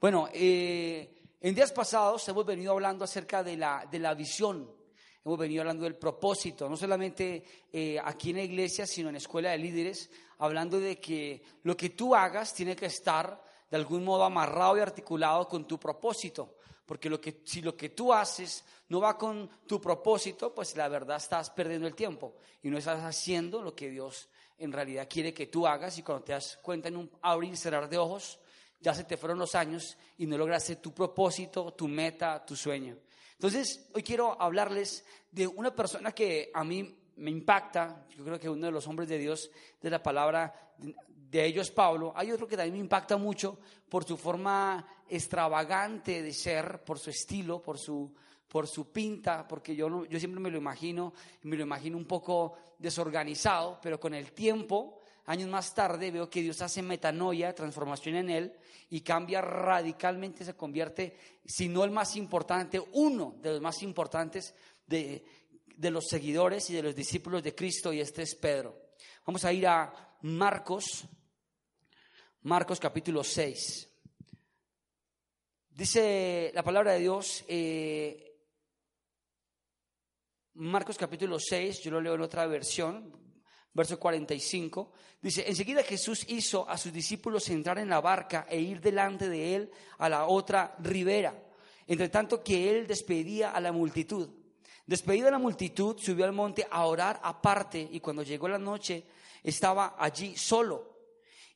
[0.00, 4.74] Bueno, eh, en días pasados hemos venido hablando acerca de la, de la visión,
[5.22, 9.18] hemos venido hablando del propósito, no solamente eh, aquí en la iglesia, sino en la
[9.18, 14.02] escuela de líderes, hablando de que lo que tú hagas tiene que estar de algún
[14.02, 16.56] modo amarrado y articulado con tu propósito.
[16.86, 21.50] Porque si lo que tú haces no va con tu propósito, pues la verdad estás
[21.50, 25.66] perdiendo el tiempo y no estás haciendo lo que Dios en realidad quiere que tú
[25.66, 28.40] hagas y cuando te das cuenta en un abrir y cerrar de ojos,
[28.80, 32.96] ya se te fueron los años y no lograste tu propósito, tu meta, tu sueño.
[33.32, 38.48] Entonces, hoy quiero hablarles de una persona que a mí me impacta, yo creo que
[38.48, 40.72] uno de los hombres de Dios de la palabra
[41.30, 46.32] de ellos Pablo, hay otro que también me impacta mucho por su forma extravagante de
[46.32, 48.12] ser, por su estilo, por su,
[48.48, 51.12] por su pinta, porque yo, yo siempre me lo imagino,
[51.42, 54.99] me lo imagino un poco desorganizado, pero con el tiempo,
[55.30, 58.52] años más tarde, veo que Dios hace metanoia, transformación en él,
[58.90, 64.54] y cambia radicalmente, se convierte, si no el más importante, uno de los más importantes
[64.88, 65.24] de,
[65.76, 68.90] de los seguidores y de los discípulos de Cristo, y este es Pedro.
[69.24, 71.04] Vamos a ir a Marcos,
[72.42, 73.88] Marcos capítulo 6.
[75.70, 78.36] Dice la palabra de Dios, eh,
[80.54, 83.29] Marcos capítulo 6, yo lo leo en otra versión,
[83.72, 88.80] verso 45, dice, enseguida Jesús hizo a sus discípulos entrar en la barca e ir
[88.80, 91.34] delante de él a la otra ribera,
[91.86, 94.28] entre tanto que él despedía a la multitud.
[94.86, 99.04] Despedida la multitud, subió al monte a orar aparte y cuando llegó la noche
[99.42, 100.90] estaba allí solo.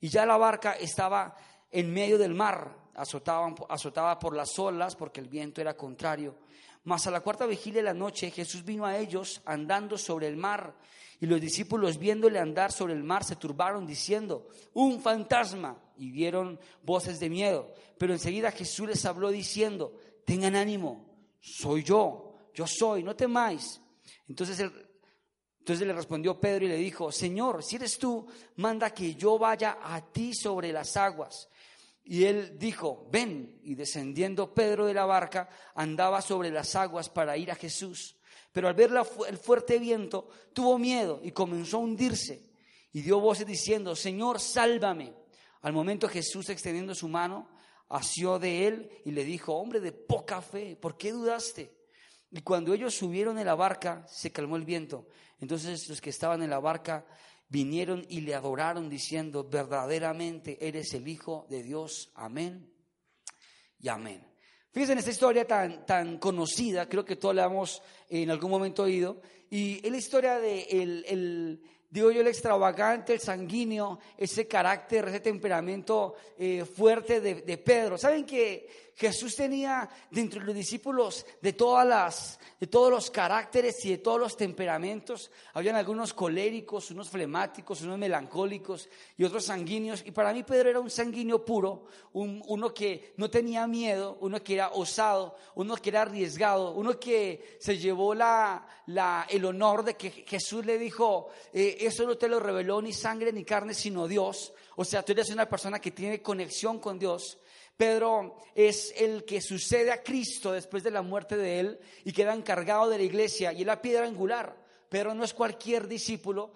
[0.00, 1.36] Y ya la barca estaba
[1.70, 6.36] en medio del mar, azotada, por las olas porque el viento era contrario.
[6.84, 10.36] Mas a la cuarta vigilia de la noche Jesús vino a ellos andando sobre el
[10.36, 10.76] mar
[11.20, 16.60] y los discípulos viéndole andar sobre el mar se turbaron diciendo, un fantasma y vieron
[16.82, 17.72] voces de miedo.
[17.98, 19.96] Pero enseguida Jesús les habló diciendo,
[20.26, 21.06] tengan ánimo,
[21.40, 23.80] soy yo, yo soy, no temáis.
[24.28, 24.60] Entonces
[25.64, 29.78] entonces le respondió Pedro y le dijo, Señor, si eres tú, manda que yo vaya
[29.82, 31.48] a ti sobre las aguas.
[32.04, 33.60] Y él dijo, ven.
[33.62, 38.16] Y descendiendo Pedro de la barca, andaba sobre las aguas para ir a Jesús.
[38.52, 38.92] Pero al ver
[39.28, 42.42] el fuerte viento, tuvo miedo y comenzó a hundirse.
[42.92, 45.14] Y dio voces diciendo, Señor, sálvame.
[45.62, 47.48] Al momento Jesús, extendiendo su mano,
[47.88, 51.74] asió de él y le dijo, hombre de poca fe, ¿por qué dudaste?
[52.30, 55.08] Y cuando ellos subieron en la barca, se calmó el viento.
[55.40, 57.06] Entonces los que estaban en la barca
[57.48, 62.10] vinieron y le adoraron diciendo, verdaderamente eres el Hijo de Dios.
[62.14, 62.70] Amén
[63.78, 64.26] y amén.
[64.72, 68.82] Fíjense en esta historia tan, tan conocida, creo que todos la hemos en algún momento
[68.82, 75.06] oído, y es la historia de el, digo yo, el extravagante, el sanguíneo, ese carácter,
[75.06, 77.96] ese temperamento eh, fuerte de, de Pedro.
[77.96, 83.84] ¿Saben que Jesús tenía dentro de los discípulos de todas las, de todos los caracteres
[83.84, 85.32] y de todos los temperamentos.
[85.52, 90.04] Habían algunos coléricos, unos flemáticos, unos melancólicos y otros sanguíneos.
[90.06, 94.54] Y para mí Pedro era un sanguíneo puro, uno que no tenía miedo, uno que
[94.54, 99.94] era osado, uno que era arriesgado, uno que se llevó la, la, el honor de
[99.94, 104.06] que Jesús le dijo, eh, eso no te lo reveló ni sangre ni carne, sino
[104.06, 104.52] Dios.
[104.76, 107.38] O sea, tú eres una persona que tiene conexión con Dios.
[107.76, 112.34] Pedro es el que sucede a Cristo después de la muerte de él y queda
[112.34, 114.56] encargado de la iglesia y es la piedra angular.
[114.88, 116.52] Pedro no es cualquier discípulo.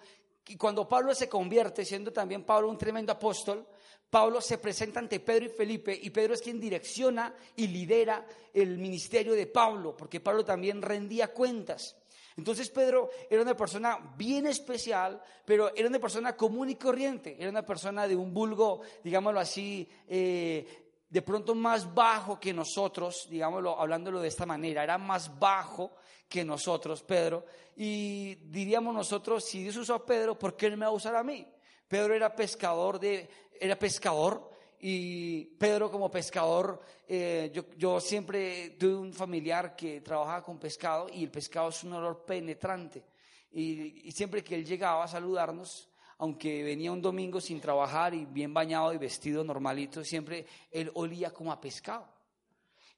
[0.47, 3.67] Y cuando Pablo se convierte, siendo también Pablo un tremendo apóstol,
[4.09, 8.77] Pablo se presenta ante Pedro y Felipe y Pedro es quien direcciona y lidera el
[8.77, 11.95] ministerio de Pablo, porque Pablo también rendía cuentas.
[12.35, 17.49] Entonces Pedro era una persona bien especial, pero era una persona común y corriente, era
[17.49, 23.79] una persona de un vulgo, digámoslo así, eh, de pronto más bajo que nosotros, digámoslo,
[23.79, 25.95] hablándolo de esta manera, era más bajo
[26.27, 30.85] que nosotros, Pedro, y diríamos nosotros, si Dios usó a Pedro, ¿por qué no me
[30.85, 31.47] va a usar a mí?
[31.87, 33.27] Pedro era pescador de,
[33.59, 34.49] era pescador,
[34.81, 41.09] y Pedro como pescador, eh, yo, yo, siempre tuve un familiar que trabajaba con pescado
[41.11, 43.03] y el pescado es un olor penetrante.
[43.51, 48.25] Y, y siempre que él llegaba a saludarnos, aunque venía un domingo sin trabajar y
[48.25, 52.07] bien bañado y vestido normalito, siempre él olía como a pescado.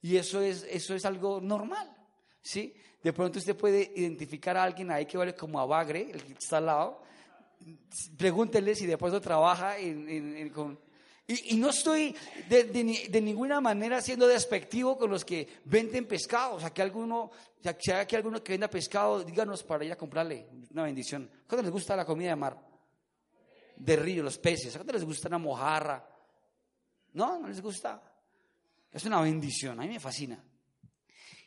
[0.02, 1.96] Y eso es, eso es algo normal,
[2.42, 2.74] ¿sí?
[3.02, 6.34] De pronto usted puede identificar a alguien ahí que vale como a bagre, el que
[6.34, 7.04] está al lado.
[8.18, 9.76] Pregúntele si después lo trabaja
[10.54, 10.80] con...
[11.28, 12.14] Y, no estoy
[12.50, 16.56] de, de, ninguna manera siendo despectivo con los que venden pescado.
[16.56, 17.32] O sea, que alguno,
[17.80, 21.30] si hay alguno que venda pescado, díganos para ir a comprarle una bendición.
[21.48, 22.71] ¿Cuándo les gusta la comida de mar?
[23.82, 24.76] De río, los peces.
[24.76, 26.08] ¿A qué les gusta una mojarra?
[27.14, 28.02] No, no les gusta.
[28.92, 30.44] Es una bendición, a mí me fascina.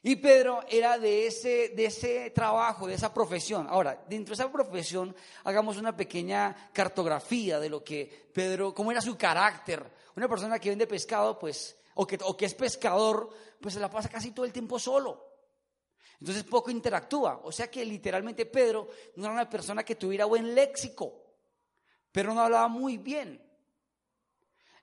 [0.03, 3.67] Y Pedro era de ese, de ese trabajo, de esa profesión.
[3.71, 5.15] Ahora, dentro de esa profesión,
[5.45, 9.83] hagamos una pequeña cartografía de lo que Pedro, cómo era su carácter.
[10.17, 13.91] Una persona que vende pescado, pues, o que, o que es pescador, pues se la
[13.91, 15.33] pasa casi todo el tiempo solo.
[16.21, 17.41] Entonces poco interactúa.
[17.45, 21.24] O sea que literalmente Pedro no era una persona que tuviera buen léxico.
[22.15, 23.43] Pedro no hablaba muy bien.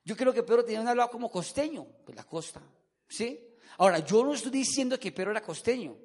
[0.04, 2.62] Yo creo que Pedro tenía un hablado como costeño, pues la costa.
[3.08, 3.56] ¿Sí?
[3.78, 5.96] Ahora, yo no estoy diciendo que Pedro era costeño.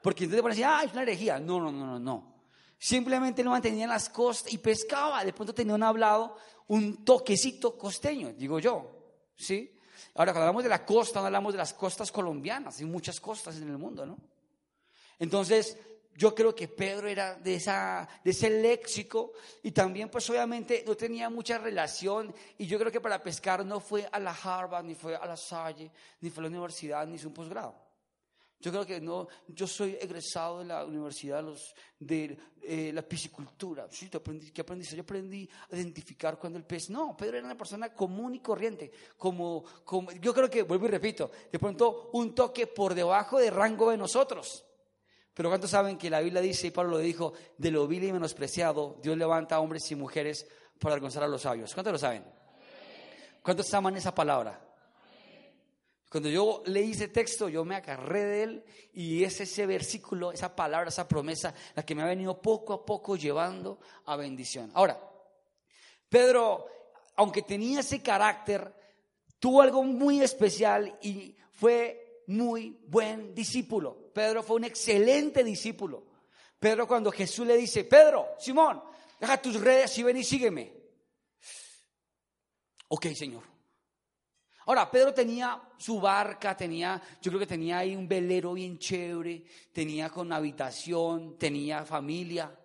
[0.00, 1.40] Porque entonces van a decir, ah, es una herejía.
[1.40, 2.34] No, no, no, no, no.
[2.78, 5.24] Simplemente lo mantenía en las costas y pescaba.
[5.24, 6.36] De pronto tenía un hablado,
[6.68, 8.92] un toquecito costeño, digo yo.
[9.34, 9.76] ¿Sí?
[10.14, 12.78] Ahora, cuando hablamos de la costa, no hablamos de las costas colombianas.
[12.78, 14.18] Hay muchas costas en el mundo, ¿no?
[15.18, 15.76] Entonces,
[16.16, 20.96] yo creo que Pedro era de, esa, de ese léxico y también pues obviamente no
[20.96, 24.94] tenía mucha relación y yo creo que para pescar no fue a la Harvard, ni
[24.94, 25.90] fue a la Salle,
[26.20, 27.90] ni fue a la universidad, ni hizo un posgrado.
[28.60, 33.88] Yo creo que no, yo soy egresado de la universidad los, de eh, la piscicultura.
[33.90, 34.84] Sí, aprendí, ¿qué aprendí?
[34.84, 36.90] Yo aprendí a identificar cuando el pez.
[36.90, 38.92] No, Pedro era una persona común y corriente.
[39.16, 43.48] Como, como, yo creo que, vuelvo y repito, de pronto un toque por debajo de
[43.48, 44.66] rango de nosotros.
[45.40, 48.12] Pero ¿cuántos saben que la Biblia dice, y Pablo lo dijo, de lo vil y
[48.12, 50.46] menospreciado, Dios levanta a hombres y mujeres
[50.78, 51.72] para alcanzar a los sabios?
[51.72, 52.22] ¿Cuántos lo saben?
[53.42, 54.60] ¿Cuántos aman esa palabra?
[56.10, 60.54] Cuando yo leí ese texto, yo me agarré de él y es ese versículo, esa
[60.54, 64.70] palabra, esa promesa, la que me ha venido poco a poco llevando a bendición.
[64.74, 65.00] Ahora,
[66.06, 66.66] Pedro,
[67.16, 68.74] aunque tenía ese carácter,
[69.38, 74.10] tuvo algo muy especial y fue muy buen discípulo.
[74.14, 76.06] Pedro fue un excelente discípulo.
[76.58, 78.82] Pedro cuando Jesús le dice, Pedro, Simón,
[79.18, 80.72] deja tus redes y ven y sígueme.
[82.88, 83.42] Ok, Señor.
[84.66, 89.44] Ahora, Pedro tenía su barca, tenía, yo creo que tenía ahí un velero bien chévere,
[89.72, 92.56] tenía con habitación, tenía familia.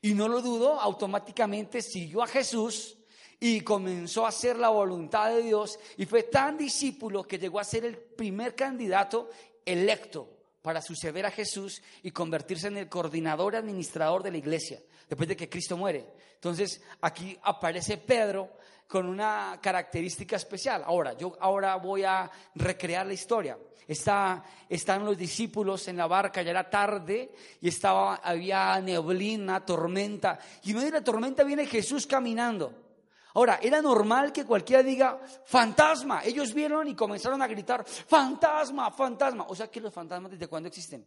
[0.00, 2.98] Y no lo dudó, automáticamente siguió a Jesús
[3.44, 7.64] y comenzó a hacer la voluntad de Dios y fue tan discípulo que llegó a
[7.64, 9.30] ser el primer candidato
[9.66, 10.28] electo
[10.62, 15.36] para suceder a Jesús y convertirse en el coordinador administrador de la iglesia después de
[15.36, 16.06] que Cristo muere.
[16.34, 18.48] Entonces aquí aparece Pedro
[18.86, 20.84] con una característica especial.
[20.86, 23.58] Ahora, yo ahora voy a recrear la historia.
[23.88, 30.38] Está, están los discípulos en la barca, ya era tarde y estaba, había neblina, tormenta.
[30.62, 32.91] Y en medio de la tormenta viene Jesús caminando.
[33.34, 36.22] Ahora, era normal que cualquiera diga, fantasma.
[36.24, 39.46] Ellos vieron y comenzaron a gritar, fantasma, fantasma.
[39.48, 41.06] O sea que los fantasmas desde cuándo existen.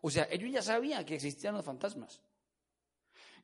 [0.00, 2.20] O sea, ellos ya sabían que existían los fantasmas.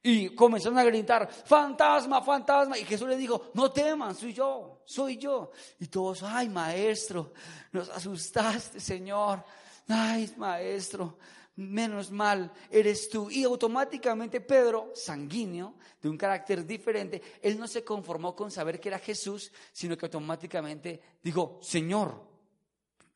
[0.06, 2.76] Y comenzaron a gritar, fantasma, fantasma.
[2.76, 5.50] Y Jesús les dijo, no teman, soy yo, soy yo.
[5.78, 7.32] Y todos, ay, maestro,
[7.72, 9.42] nos asustaste, Señor.
[9.88, 11.18] Ay, maestro,
[11.56, 13.30] menos mal eres tú.
[13.30, 18.88] Y automáticamente Pedro, sanguíneo, de un carácter diferente, él no se conformó con saber que
[18.88, 22.22] era Jesús, sino que automáticamente dijo, Señor,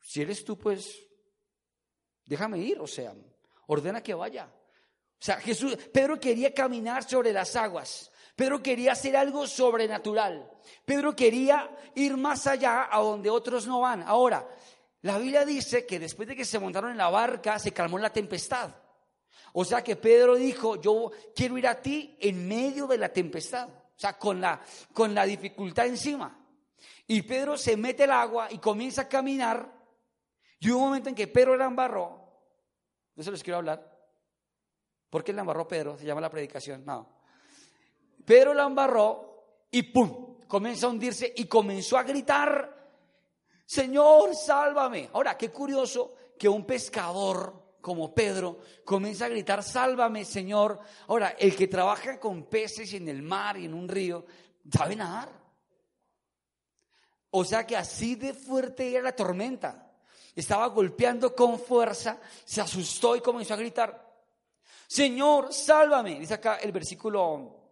[0.01, 0.99] si eres tú, pues
[2.25, 3.13] déjame ir, o sea,
[3.67, 4.45] ordena que vaya.
[4.45, 8.09] O sea, Jesús, Pedro quería caminar sobre las aguas.
[8.35, 10.49] Pedro quería hacer algo sobrenatural.
[10.85, 14.01] Pedro quería ir más allá a donde otros no van.
[14.03, 14.47] Ahora,
[15.01, 18.11] la Biblia dice que después de que se montaron en la barca, se calmó la
[18.11, 18.75] tempestad.
[19.53, 23.69] O sea que Pedro dijo, yo quiero ir a ti en medio de la tempestad.
[23.69, 24.61] O sea, con la,
[24.93, 26.37] con la dificultad encima.
[27.07, 29.73] Y Pedro se mete al agua y comienza a caminar.
[30.59, 32.19] Y hubo un momento en que Pedro la embarró.
[33.15, 33.89] No se les quiero hablar.
[35.09, 35.97] ¿Por qué la embarró Pedro?
[35.97, 36.85] Se llama la predicación.
[36.85, 37.19] No.
[38.25, 40.37] Pedro la embarró y ¡pum!
[40.47, 42.78] Comienza a hundirse y comenzó a gritar
[43.69, 45.11] Señor, sálvame.
[45.13, 50.79] Ahora, qué curioso que un pescador como Pedro comienza a gritar, sálvame, Señor.
[51.07, 54.25] Ahora, el que trabaja con peces en el mar y en un río,
[54.75, 55.29] sabe nadar.
[57.29, 59.93] O sea que así de fuerte era la tormenta.
[60.35, 64.23] Estaba golpeando con fuerza, se asustó y comenzó a gritar,
[64.87, 66.19] Señor, sálvame.
[66.19, 67.69] Dice acá el versículo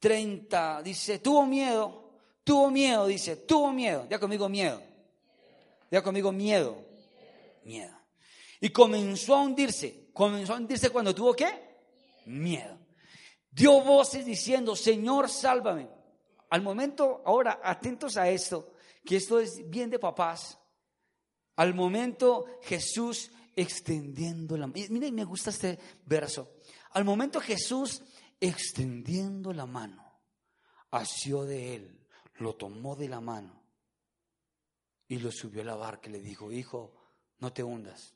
[0.00, 2.10] 30, dice, tuvo miedo,
[2.42, 4.04] tuvo miedo, dice, tuvo miedo.
[4.10, 4.95] Ya conmigo miedo.
[6.02, 6.84] Conmigo miedo.
[7.64, 7.96] Miedo.
[8.60, 10.10] Y comenzó a hundirse.
[10.12, 11.78] Comenzó a hundirse cuando tuvo qué?
[12.26, 12.78] Miedo.
[13.50, 15.88] Dio voces diciendo, Señor, sálvame.
[16.50, 18.72] Al momento, ahora, atentos a esto,
[19.04, 20.58] que esto es bien de papás.
[21.56, 24.86] Al momento Jesús extendiendo la mano.
[24.90, 26.56] Miren, me gusta este verso.
[26.92, 28.02] Al momento Jesús
[28.38, 30.20] extendiendo la mano,
[30.90, 33.65] asió de él, lo tomó de la mano
[35.08, 36.92] y lo subió a la barca y le dijo, hijo,
[37.38, 38.14] no te hundas,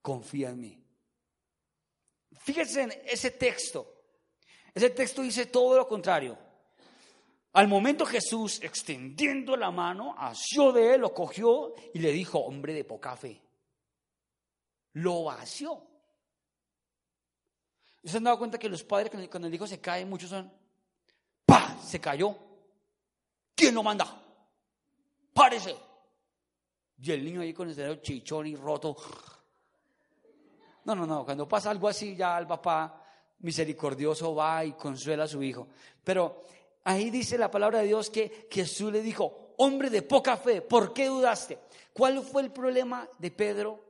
[0.00, 0.84] confía en mí.
[2.38, 3.92] Fíjense en ese texto.
[4.74, 6.38] Ese texto dice todo lo contrario.
[7.54, 12.72] Al momento Jesús, extendiendo la mano, asió de él, lo cogió y le dijo, hombre
[12.72, 13.42] de poca fe.
[14.94, 15.86] Lo vació.
[18.02, 20.50] ¿Se han dado cuenta que los padres cuando el hijo se cae, muchos son,
[21.44, 21.76] ¡pa!
[21.78, 22.36] Se cayó.
[23.54, 24.21] ¿Quién lo manda?
[25.32, 25.76] Párese.
[26.98, 28.96] Y el niño ahí con el cerebro chichón y roto.
[30.84, 31.24] No, no, no.
[31.24, 33.02] Cuando pasa algo así, ya el papá
[33.40, 35.68] misericordioso va y consuela a su hijo.
[36.02, 36.42] Pero
[36.84, 40.92] ahí dice la palabra de Dios que Jesús le dijo, hombre de poca fe, ¿por
[40.92, 41.58] qué dudaste?
[41.92, 43.84] ¿Cuál fue el problema de Pedro?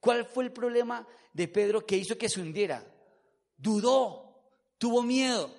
[0.00, 2.84] ¿Cuál fue el problema de Pedro que hizo que se hundiera?
[3.56, 4.34] Dudó,
[4.78, 5.50] tuvo miedo.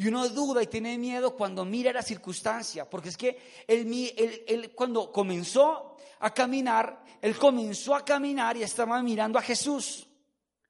[0.00, 5.12] Y uno duda y tiene miedo cuando mira la circunstancia, porque es que él, cuando
[5.12, 10.08] comenzó a caminar, él comenzó a caminar y estaba mirando a Jesús.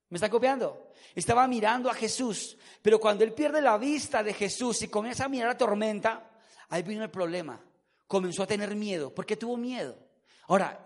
[0.09, 0.91] ¿Me está copiando?
[1.15, 5.29] Estaba mirando a Jesús, pero cuando él pierde la vista de Jesús y comienza a
[5.29, 6.29] mirar la tormenta,
[6.69, 7.61] ahí vino el problema.
[8.09, 9.15] Comenzó a tener miedo.
[9.15, 9.97] ¿Por qué tuvo miedo?
[10.51, 10.85] Ahora,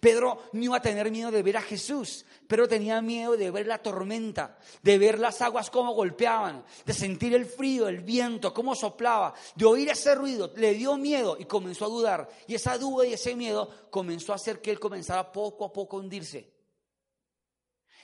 [0.00, 3.66] Pedro no iba a tener miedo de ver a Jesús, pero tenía miedo de ver
[3.66, 8.74] la tormenta, de ver las aguas cómo golpeaban, de sentir el frío, el viento, cómo
[8.74, 10.52] soplaba, de oír ese ruido.
[10.56, 12.28] Le dio miedo y comenzó a dudar.
[12.46, 15.96] Y esa duda y ese miedo comenzó a hacer que él comenzara poco a poco
[15.96, 16.52] a hundirse.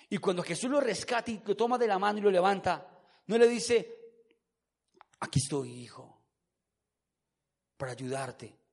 [0.09, 2.89] Y cuando Jesús lo rescata y lo toma de la mano y lo levanta,
[3.27, 3.95] no le dice,
[5.21, 6.19] aquí estoy, hijo,
[7.77, 8.64] para ayudarte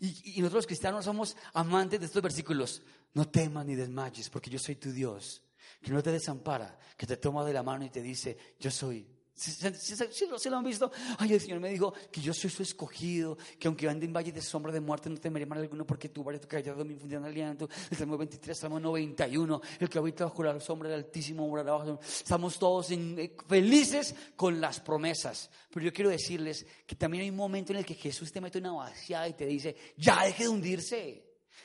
[0.00, 2.82] y, nosotros cristianos somos amantes de estos versículos.
[3.14, 5.42] No temas ni desmayes, porque yo soy tu Dios,
[5.80, 9.15] que no te desampara, que te toma de la mano y te dice, yo soy.
[9.36, 10.90] ¿Sí, lo han visto?
[11.18, 14.32] Ay, el Señor me dijo que yo soy su escogido, que aunque ande en valle
[14.32, 17.26] de sombra de muerte, no temeré mal alguno, porque tú, vale tu callado, me infundirán
[17.26, 17.68] aliento.
[17.90, 22.00] El Salmo 23, Salmo 91, el que habita bajo la sombra del Altísimo morará abajo.
[22.00, 25.50] Estamos todos eh, felices con las promesas.
[25.70, 28.58] Pero yo quiero decirles que también hay un momento en el que Jesús te mete
[28.58, 31.22] una vaciada y te dice, ya deje de hundirse.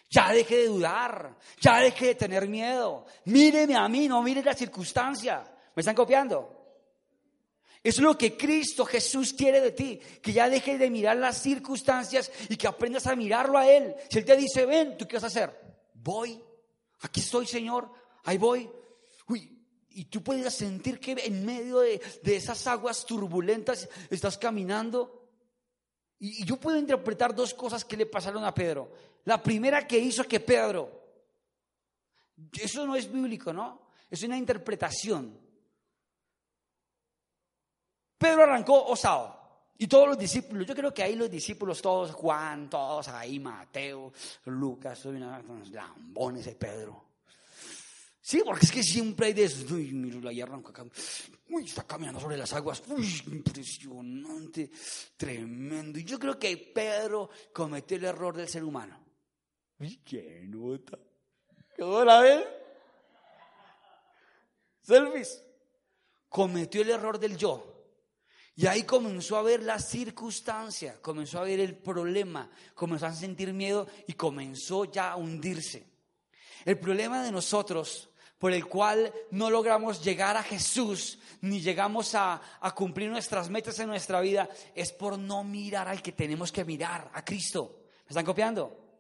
[0.10, 3.06] Ya deje de dudar, ya deje de tener miedo.
[3.26, 5.42] Míreme a mí, no mire la circunstancia.
[5.74, 6.61] ¿Me están copiando?
[7.84, 12.32] Es lo que Cristo Jesús quiere de ti, que ya dejes de mirar las circunstancias
[12.48, 13.96] y que aprendas a mirarlo a Él.
[14.10, 15.60] Si Él te dice, ven, ¿tú qué vas a hacer?
[15.96, 16.42] Voy,
[17.00, 17.92] aquí estoy Señor,
[18.24, 18.70] ahí voy.
[19.28, 25.30] Uy, y tú puedes sentir que en medio de, esas aguas turbulentas estás caminando.
[26.20, 28.92] Y, y yo puedo interpretar dos cosas que le pasaron a Pedro.
[29.26, 31.02] La primera que hizo que Pedro,
[32.54, 33.88] eso no es bíblico, ¿no?
[34.08, 35.51] Es una interpretación.
[38.22, 39.36] Pedro arrancó osado.
[39.80, 44.14] Y todos los discípulos, yo creo que ahí los discípulos, todos, Juan, todos ahí, Mateo,
[44.46, 47.06] Lucas, lambones de Pedro.
[48.22, 49.72] Sí, porque es que siempre hay de esos.
[49.72, 50.86] Uy, mira, ahí arranca acá.
[51.50, 52.84] Uy, está caminando sobre las aguas.
[52.90, 54.70] Uy, impresionante,
[55.18, 55.98] tremendo.
[55.98, 59.04] Y yo creo que Pedro cometió el error del ser humano.
[59.80, 61.00] Uy, qué nota.
[61.76, 62.44] ¿Cómo la ven?
[64.84, 65.44] Selfies.
[66.30, 67.71] Cometió el error del yo.
[68.56, 73.54] Y ahí comenzó a ver la circunstancia, comenzó a ver el problema, comenzó a sentir
[73.54, 75.88] miedo y comenzó ya a hundirse.
[76.66, 82.42] El problema de nosotros, por el cual no logramos llegar a Jesús, ni llegamos a,
[82.76, 87.10] cumplir nuestras metas en nuestra vida, es por no mirar al que tenemos que mirar,
[87.14, 87.84] a Cristo.
[88.06, 88.91] ¿Me están copiando?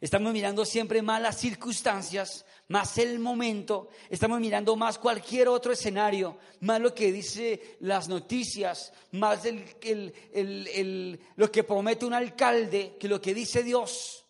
[0.00, 6.38] Estamos mirando siempre más las circunstancias, más el momento, estamos mirando más cualquier otro escenario,
[6.60, 13.34] más lo que dice las noticias, más lo que promete un alcalde que lo que
[13.34, 14.24] dice Dios.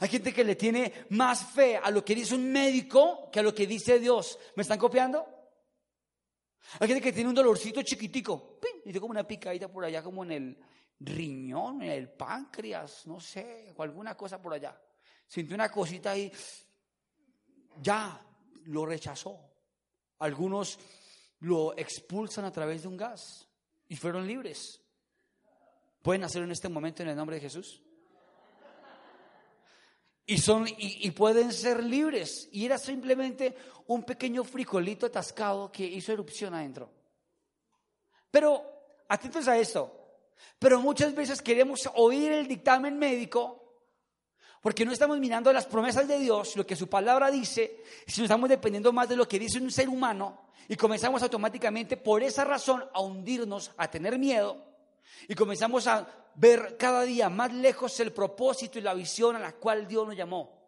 [0.00, 3.42] Hay gente que le tiene más fe a lo que dice un médico que a
[3.42, 4.38] lo que dice Dios.
[4.56, 5.26] ¿Me están copiando?
[6.80, 10.24] Hay gente que tiene un dolorcito chiquitico, y tiene como una picadita por allá, como
[10.24, 10.58] en el,
[11.04, 14.80] riñón, el páncreas, no sé, o alguna cosa por allá.
[15.26, 16.32] Sintió una cosita ahí,
[17.80, 18.20] ya
[18.64, 19.38] lo rechazó.
[20.18, 20.78] Algunos
[21.40, 23.48] lo expulsan a través de un gas
[23.88, 24.80] y fueron libres.
[26.02, 27.82] ¿Pueden hacerlo en este momento en el nombre de Jesús?
[30.24, 32.48] Y, son, y, y, pueden ser libres.
[32.52, 33.56] Y era simplemente
[33.88, 36.90] un pequeño frijolito atascado que hizo erupción adentro.
[38.30, 38.64] Pero
[39.08, 40.01] atentos a esto.
[40.58, 43.62] Pero muchas veces queremos oír el dictamen médico
[44.62, 48.48] porque no estamos mirando las promesas de Dios, lo que su palabra dice, sino estamos
[48.48, 52.84] dependiendo más de lo que dice un ser humano y comenzamos automáticamente por esa razón
[52.94, 54.56] a hundirnos, a tener miedo,
[55.28, 59.52] Y comenzamos a ver cada día más lejos el propósito y la visión a la
[59.52, 60.62] cual Dios nos llamó.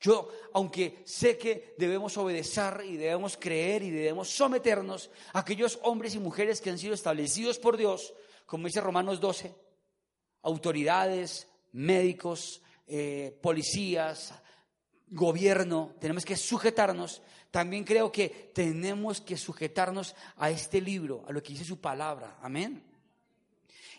[0.00, 6.14] Yo, aunque sé que debemos obedecer y debemos creer y debemos someternos a aquellos hombres
[6.14, 8.14] y mujeres que han sido establecidos por Dios,
[8.46, 9.54] como dice Romanos 12,
[10.42, 14.34] autoridades, médicos, eh, policías,
[15.08, 17.22] gobierno, tenemos que sujetarnos.
[17.50, 22.38] También creo que tenemos que sujetarnos a este libro, a lo que dice su palabra.
[22.42, 22.82] Amén.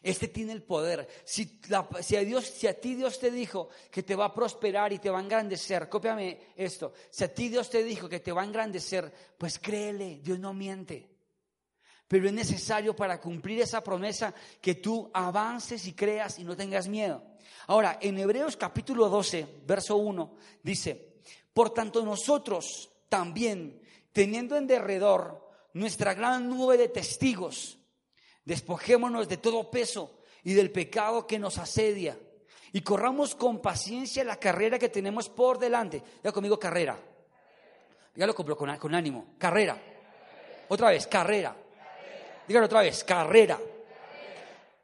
[0.03, 1.07] Este tiene el poder.
[1.23, 4.99] Si, a Dios, si a ti Dios te dijo que te va a prosperar y
[4.99, 6.93] te va a engrandecer, cópiame esto.
[7.09, 10.53] Si a ti Dios te dijo que te va a engrandecer, pues créele, Dios no
[10.53, 11.14] miente.
[12.07, 16.87] Pero es necesario para cumplir esa promesa que tú avances y creas y no tengas
[16.87, 17.23] miedo.
[17.67, 21.15] Ahora, en Hebreos capítulo 12, verso 1, dice,
[21.53, 23.81] por tanto nosotros también,
[24.11, 27.79] teniendo en derredor nuestra gran nube de testigos,
[28.43, 32.17] despojémonos de todo peso y del pecado que nos asedia
[32.71, 36.03] y corramos con paciencia la carrera que tenemos por delante.
[36.17, 36.99] Diga conmigo carrera.
[38.13, 39.35] Dígalo con, con ánimo.
[39.37, 39.81] Carrera.
[40.67, 41.55] Otra vez, carrera.
[42.47, 43.59] Dígalo otra vez, carrera.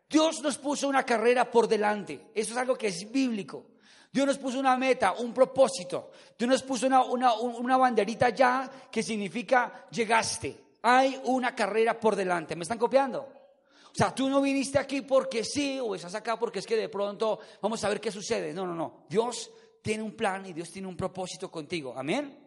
[0.10, 2.32] Dios nos puso una carrera por delante.
[2.36, 3.66] Eso es algo que es bíblico.
[4.12, 6.12] Dios nos puso una meta, un propósito.
[6.38, 10.58] Dios nos puso una, una, banderita ya que significa llegaste.
[10.82, 12.58] Hay una carrera por delante.
[12.58, 13.20] ¿Me están copiando?
[13.20, 16.90] O sea, tú no viniste aquí porque sí, o estás acá porque es que de
[16.90, 18.54] pronto vamos a ver qué sucede.
[18.54, 19.06] No, no, no.
[19.08, 19.50] Dios
[19.82, 21.94] tiene un plan y Dios tiene un propósito contigo.
[21.96, 22.41] Amén.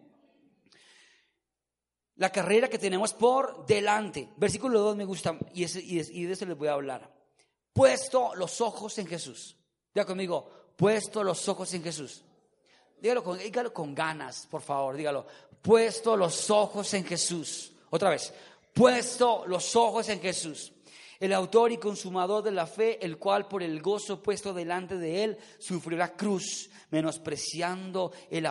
[2.16, 4.28] La carrera que tenemos por delante.
[4.36, 7.14] Versículo 2 me gusta y, y de eso les voy a hablar
[7.74, 9.56] puesto los ojos en Jesús.
[9.92, 12.24] Diga conmigo, puesto los ojos en Jesús.
[12.98, 15.26] Dígalo con, dígalo con ganas, por favor, dígalo.
[15.60, 17.72] Puesto los ojos en Jesús.
[17.90, 18.32] Otra vez,
[18.72, 20.72] puesto los ojos en Jesús
[21.24, 25.24] el autor y consumador de la fe, el cual por el gozo puesto delante de
[25.24, 28.46] él sufrió la cruz, menospreciando el,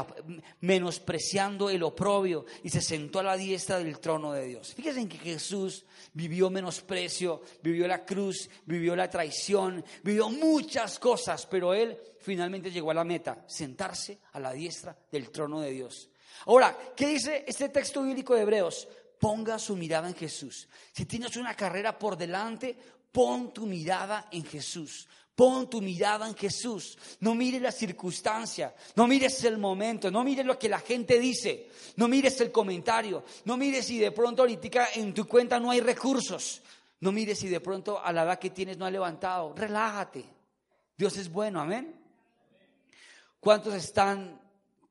[0.62, 4.74] menospreciando el oprobio y se sentó a la diestra del trono de Dios.
[4.74, 11.46] Fíjense en que Jesús vivió menosprecio, vivió la cruz, vivió la traición, vivió muchas cosas,
[11.46, 16.10] pero él finalmente llegó a la meta, sentarse a la diestra del trono de Dios.
[16.48, 18.88] Ahora, ¿qué dice este texto bíblico de Hebreos?
[19.24, 20.68] Ponga su mirada en Jesús.
[20.92, 22.76] Si tienes una carrera por delante,
[23.10, 25.08] pon tu mirada en Jesús.
[25.34, 26.98] Pon tu mirada en Jesús.
[27.22, 31.70] No mires la circunstancia, no mires el momento, no mires lo que la gente dice,
[31.96, 35.80] no mires el comentario, no mires si de pronto ahorita en tu cuenta no hay
[35.80, 36.62] recursos,
[37.00, 39.54] no mires si de pronto a la edad que tienes no ha levantado.
[39.56, 40.26] Relájate.
[40.98, 41.96] Dios es bueno, amén.
[43.40, 44.38] ¿Cuántos están,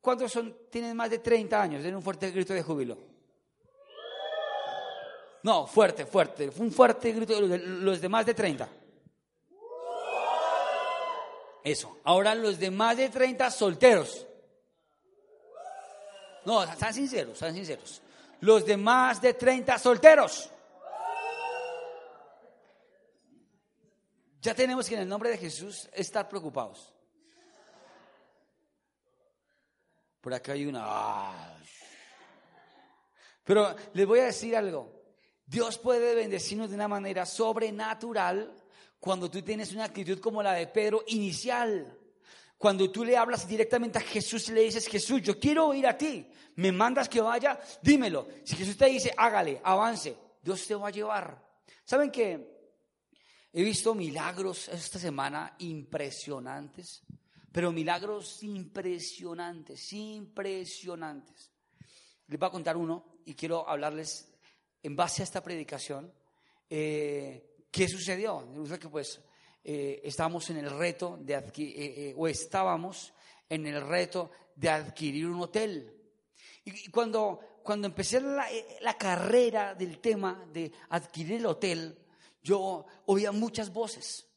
[0.00, 1.82] cuántos son, tienen más de 30 años?
[1.82, 3.11] Den un fuerte grito de júbilo.
[5.42, 6.50] No, fuerte, fuerte.
[6.50, 8.68] Fue un fuerte grito de los de más de 30.
[11.64, 11.98] Eso.
[12.04, 14.26] Ahora los de más de 30 solteros.
[16.44, 18.02] No, sean sinceros, sean sinceros.
[18.40, 20.50] Los de más de 30 solteros.
[24.40, 26.92] Ya tenemos que en el nombre de Jesús estar preocupados.
[30.20, 31.58] Por acá hay una.
[33.44, 35.01] Pero les voy a decir algo.
[35.52, 38.56] Dios puede bendecirnos de una manera sobrenatural
[38.98, 41.94] cuando tú tienes una actitud como la de Pedro inicial.
[42.56, 45.98] Cuando tú le hablas directamente a Jesús y le dices, Jesús, yo quiero ir a
[45.98, 48.28] ti, me mandas que vaya, dímelo.
[48.44, 51.46] Si Jesús te dice, hágale, avance, Dios te va a llevar.
[51.84, 52.72] ¿Saben que
[53.52, 57.02] he visto milagros esta semana impresionantes?
[57.52, 61.52] Pero milagros impresionantes, impresionantes.
[62.26, 64.31] Les voy a contar uno y quiero hablarles
[64.82, 66.12] en base a esta predicación,
[66.68, 68.48] eh, ¿qué sucedió?
[68.80, 69.20] que pues
[69.64, 73.12] eh, en el reto de adquirir, eh, o estábamos
[73.48, 75.94] en el reto de adquirir un hotel.
[76.64, 78.46] Y, cuando, cuando empecé la,
[78.80, 81.98] la, carrera del tema de adquirir el hotel,
[82.42, 84.28] yo oía muchas voces.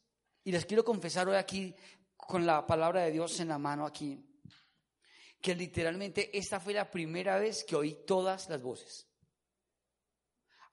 [0.44, 1.74] Y les quiero confesar hoy aquí,
[2.16, 4.20] con la palabra de Dios en la mano aquí,
[5.40, 9.06] que literalmente esta fue la primera vez que oí todas las voces.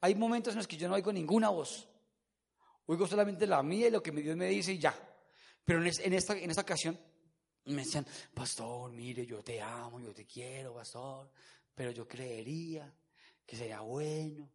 [0.04, 1.88] Hay momentos en los que yo no oigo ninguna voz.
[2.88, 4.94] Oigo solamente la mía y lo que Dios me dice y ya.
[5.64, 7.00] Pero en esta, en esta ocasión
[7.68, 11.32] me decían, pastor, mire, yo te amo, yo te quiero, pastor,
[11.74, 12.94] pero yo creería
[13.46, 14.52] que sería bueno.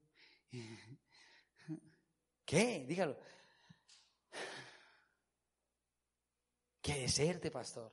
[2.44, 2.84] ¿Qué?
[2.86, 3.16] Dígalo.
[6.82, 7.90] ¿Qué deserte, pastor?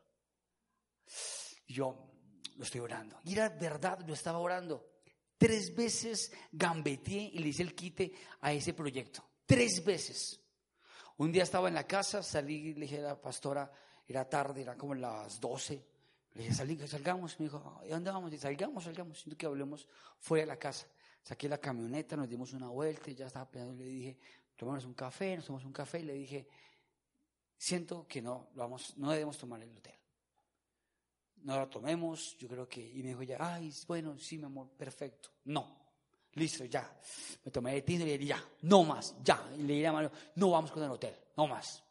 [1.70, 2.12] Yo
[2.58, 3.18] lo estoy orando.
[3.24, 4.95] Y era verdad, lo estaba orando.
[5.38, 9.24] Tres veces gambeteé y le hice el quite a ese proyecto.
[9.46, 10.40] Tres veces.
[11.18, 13.72] Un día estaba en la casa, salí, le dije a la pastora,
[14.08, 15.86] era tarde, era como las 12.
[16.34, 17.40] Le dije, salí, salgamos.
[17.40, 18.32] Me dijo, ¿y dónde vamos?
[18.34, 19.20] Y salgamos, salgamos.
[19.20, 19.88] Siento que hablemos
[20.20, 20.88] fuera de la casa.
[21.24, 23.84] Saqué la camioneta, nos dimos una vuelta y ya estaba pensando.
[23.84, 24.18] Le dije,
[24.56, 26.00] tomamos un café, nos tomamos un café.
[26.00, 26.48] Y le dije,
[27.58, 29.96] siento que no, vamos, no debemos tomar el hotel.
[31.46, 32.82] No lo tomemos, yo creo que.
[32.82, 35.30] Y me dijo ya, ay, bueno, sí, mi amor, perfecto.
[35.44, 35.78] No,
[36.34, 37.00] listo, ya.
[37.44, 39.48] Me tomé el tinto y le dije, ya, no más, ya.
[39.56, 41.84] Y le dije a Mario, no vamos con el hotel, no más.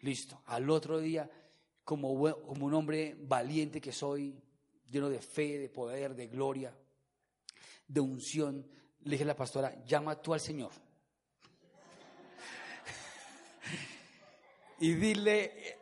[0.00, 0.42] Listo.
[0.44, 1.26] Al otro día
[1.82, 4.38] como, como un hombre valiente que soy,
[4.90, 6.76] lleno de fe, de poder, de gloria,
[7.88, 8.70] de unción,
[9.04, 10.70] le dije a la pastora, llama tú al Señor.
[14.80, 15.81] y dile,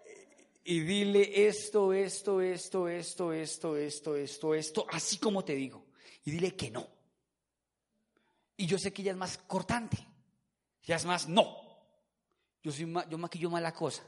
[0.70, 5.86] y dile esto, esto, esto, esto, esto, esto, esto, esto, así como te digo.
[6.24, 6.86] Y dile que no.
[8.56, 9.98] Y yo sé que ella es más cortante.
[10.84, 11.56] Ya es más, no.
[12.62, 14.04] Yo soy más, yo maquillo mala cosa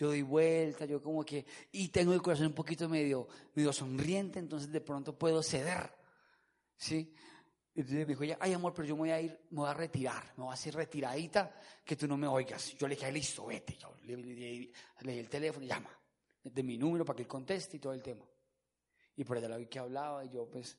[0.00, 4.38] yo doy vuelta, yo como que, y tengo el corazón un poquito medio, medio sonriente,
[4.38, 5.92] entonces de pronto puedo ceder,
[6.78, 7.12] ¿sí?
[7.74, 10.34] Entonces me dijo, ay amor, pero yo me voy a ir, me voy a retirar,
[10.36, 11.54] me voy a hacer retiradita,
[11.84, 12.76] que tú no me oigas.
[12.76, 14.72] Yo le dije, listo, vete, yo le, di
[15.04, 15.90] el teléfono, llama,
[16.42, 18.24] de mi número para que él conteste y todo el tema.
[19.16, 20.76] Y por allá la vi que hablaba y yo pues,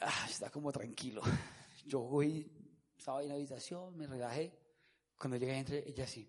[0.00, 1.22] ah, está como tranquilo.
[1.86, 2.50] Yo voy,
[2.98, 4.58] estaba en la habitación, me relajé.
[5.16, 6.28] Cuando llegué entre ella sí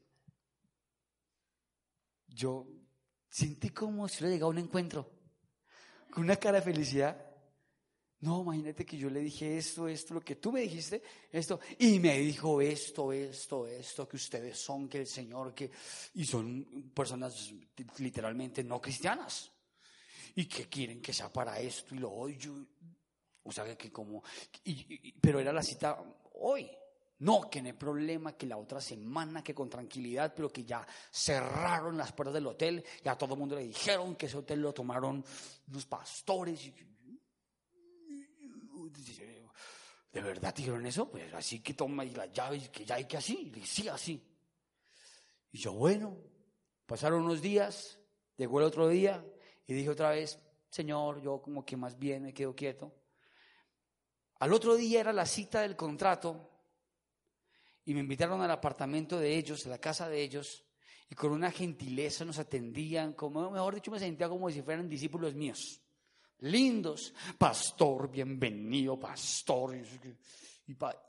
[2.37, 2.67] yo
[3.29, 5.09] sentí como si hubiera llegado a un encuentro
[6.11, 7.26] con una cara de felicidad.
[8.19, 11.99] No, imagínate que yo le dije esto, esto, lo que tú me dijiste, esto, y
[11.99, 15.69] me dijo esto, esto, esto, que ustedes son, que el Señor, que,
[16.15, 17.53] y son personas
[17.99, 19.51] literalmente no cristianas,
[20.33, 22.39] y que quieren que sea para esto y lo hoy,
[23.43, 24.23] o sea, que como,
[25.21, 26.03] pero era la cita
[26.39, 26.67] hoy,
[27.19, 30.85] no, que no hay problema, que la otra semana, que con tranquilidad, pero que ya
[31.11, 34.61] cerraron las puertas del hotel y a todo el mundo le dijeron que ese hotel
[34.61, 35.23] lo tomaron
[35.67, 36.71] unos pastores.
[40.11, 41.09] ¿De verdad dijeron eso?
[41.09, 43.51] Pues así que toma y las llaves, que ya hay que así.
[43.55, 44.23] Y sí, así.
[45.51, 46.17] Y yo, bueno,
[46.85, 47.99] pasaron unos días,
[48.35, 49.23] llegó el otro día
[49.65, 52.93] y dije otra vez, Señor, yo como que más bien me quedo quieto.
[54.39, 56.49] Al otro día era la cita del contrato
[57.85, 60.65] y me invitaron al apartamento de ellos, a la casa de ellos,
[61.09, 65.33] y con una gentileza nos atendían, como mejor dicho, me sentía como si fueran discípulos
[65.33, 65.81] míos.
[66.41, 69.75] Lindos, pastor, bienvenido, pastor.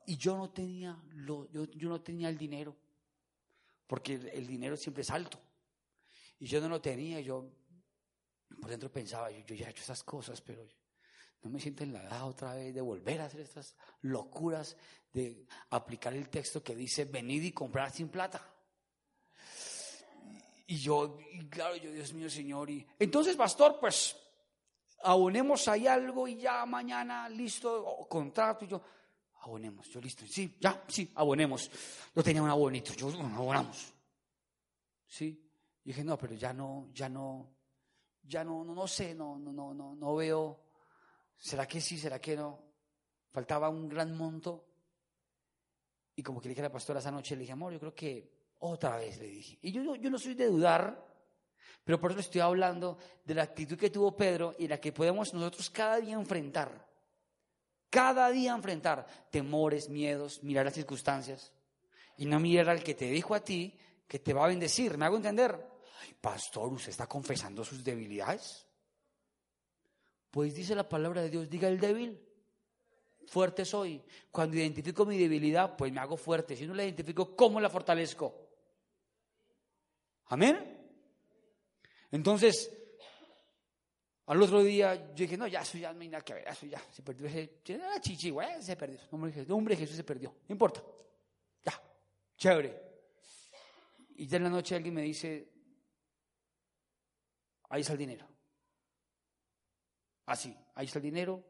[0.07, 2.75] Y, yo no tenía lo, yo, no tenía el dinero,
[3.87, 5.39] porque el, dinero siempre es alto.
[6.41, 7.47] Y yo no lo tenía, yo
[8.59, 10.67] por dentro pensaba, yo, yo ya he hecho esas cosas, pero
[11.43, 14.79] no me siento en la edad otra vez de volver a hacer estas locuras,
[15.13, 18.55] de aplicar el texto que dice, venid y comprar sin plata.
[20.69, 21.19] Y yo,
[21.51, 24.17] claro, yo, Dios mío, Señor, y entonces, pastor, pues
[25.03, 28.83] abonemos ahí algo y ya mañana listo, contrato, y yo,
[29.43, 31.71] abonemos, yo listo, sí, ya, sí, abonemos.
[32.15, 33.93] Yo tenía un abonito, yo, abonamos.
[35.07, 35.51] Sí,
[35.83, 37.55] dije, no, pero ya no, ya no,
[38.23, 40.69] ya no, no, no sé, no, no, no, no, no veo
[41.39, 41.97] ¿Será que sí?
[41.97, 42.59] ¿Será que no?
[43.31, 44.67] Faltaba un gran monto.
[46.17, 47.95] Y como que le dije a la pastora esa noche, le dije, amor, yo creo
[47.95, 49.59] que otra vez le dije.
[49.63, 51.08] Y yo, yo no soy de dudar,
[51.85, 55.33] pero por eso estoy hablando de la actitud que tuvo Pedro y la que podemos
[55.33, 56.87] nosotros cada día enfrentar.
[57.91, 61.53] Cada día enfrentar temores, miedos, mirar las circunstancias.
[62.19, 64.99] Y no mirar al que te dijo a ti que te va a bendecir.
[64.99, 65.79] ¿Me hago entender?
[66.21, 68.67] pastor, ¿usted está confesando sus debilidades?
[70.31, 72.21] Pues dice la palabra de Dios, diga el débil,
[73.27, 74.03] fuerte soy.
[74.31, 76.57] Cuando identifico mi debilidad, pues me hago fuerte.
[76.57, 78.49] Si no la identifico, ¿cómo la fortalezco?
[80.27, 80.78] Amén.
[82.11, 82.71] Entonces,
[84.27, 86.67] al otro día yo dije, no, ya eso ya no hay nada que ver, eso
[86.67, 87.61] ya se perdió ese
[88.01, 88.99] chichi, güey, se perdió.
[89.11, 90.83] El Jesús se perdió, no importa.
[91.65, 91.81] Ya,
[92.37, 92.89] chévere.
[94.17, 95.51] Y ya en la noche alguien me dice,
[97.71, 98.29] ahí está el dinero.
[100.27, 101.43] Así, ahí está el dinero,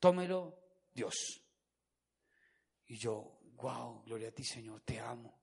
[0.00, 0.58] tómelo,
[0.92, 1.40] Dios.
[2.86, 5.38] Y yo, wow, gloria a ti Señor, te amo.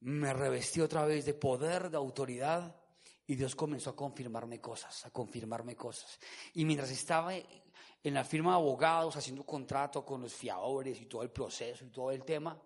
[0.00, 2.80] Me revestí otra vez de poder, de autoridad,
[3.28, 6.18] y Dios comenzó a confirmarme cosas, a confirmarme cosas.
[6.54, 11.22] Y mientras estaba en la firma de abogados, haciendo contrato con los fiadores y todo
[11.22, 12.58] el proceso y todo el tema,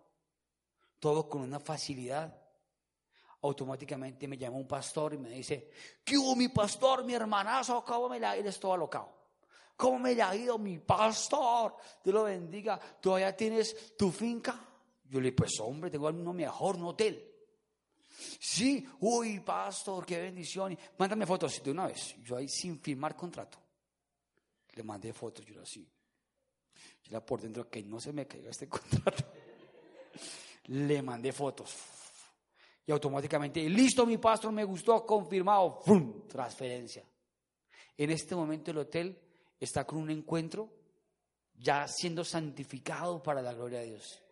[1.01, 2.33] todo con una facilidad,
[3.40, 5.68] automáticamente me llama un pastor y me dice,
[6.05, 7.85] ¿qué hubo mi pastor, mi hermanazo?
[7.85, 8.48] ¿Cómo me la ha ido?
[8.48, 9.12] Estoy alocado.
[9.77, 11.75] ¿Cómo me la ha ido mi pastor?
[12.05, 12.79] Dios lo bendiga.
[12.79, 14.64] ¿Todavía tienes tu finca?
[15.09, 17.32] Yo le dije, pues hombre, tengo uno mejor, un hotel.
[18.41, 20.77] Sí, uy, pastor, qué bendición.
[20.99, 22.17] Mándame fotos de una vez.
[22.23, 23.59] Yo ahí sin firmar contrato.
[24.75, 25.87] Le mandé fotos, yo así.
[27.03, 29.25] Yo era por dentro que no se me caiga este contrato.
[30.67, 31.77] Le mandé fotos.
[32.87, 35.81] Y automáticamente, listo, mi pastor, me gustó, confirmado.
[36.29, 37.05] Transferencia.
[37.97, 39.19] En este momento el hotel
[39.61, 40.83] está con un encuentro
[41.55, 44.23] ya siendo santificado para la gloria de Dios.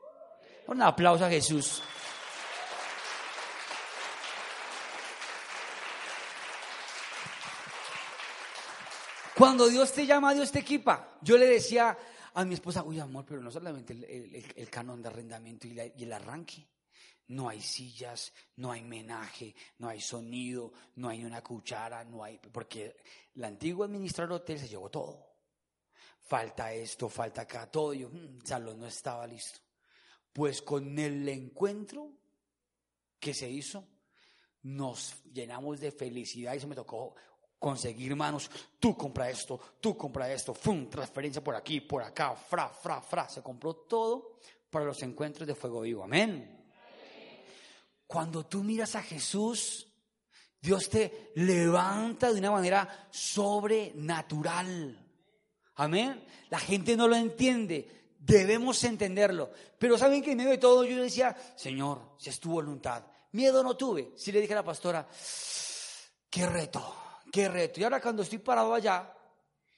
[0.66, 1.82] Un aplauso a Jesús.
[9.40, 11.16] Cuando Dios te llama, Dios te equipa.
[11.22, 11.96] Yo le decía
[12.34, 13.94] a mi esposa, uy amor, pero no solamente
[14.54, 16.68] el, canon de arrendamiento y, y, el arranque.
[17.28, 22.38] No hay sillas, no hay menaje, no hay sonido, no hay una cuchara, no hay...
[22.52, 22.98] Porque
[23.34, 25.26] el antiguo administrador hotel se llevó todo.
[26.20, 27.94] Falta esto, falta acá, todo.
[27.94, 29.60] Yo, mm, el salón no estaba listo.
[30.34, 32.12] Pues con el encuentro
[33.18, 33.88] que se hizo,
[34.64, 37.14] nos llenamos de felicidad y se me tocó
[37.60, 38.50] conseguir manos.
[38.80, 40.88] Tú compra esto, tú compra esto, ¡fum!
[40.88, 43.28] Transferencia por aquí, por acá, fra, fra, fra.
[43.28, 46.02] Se compró todo para los encuentros de fuego vivo.
[46.02, 46.56] Amén.
[48.06, 49.86] Cuando tú miras a Jesús,
[50.60, 54.98] Dios te levanta de una manera sobrenatural.
[55.76, 56.26] Amén.
[56.48, 58.14] La gente no lo entiende.
[58.18, 59.50] Debemos entenderlo.
[59.78, 63.04] Pero saben que en medio de todo yo decía, Señor, si es tu voluntad.
[63.32, 64.12] Miedo no tuve.
[64.16, 65.06] Si le dije a la pastora,
[66.28, 67.80] qué reto qué reto.
[67.80, 69.12] Y ahora cuando estoy parado allá,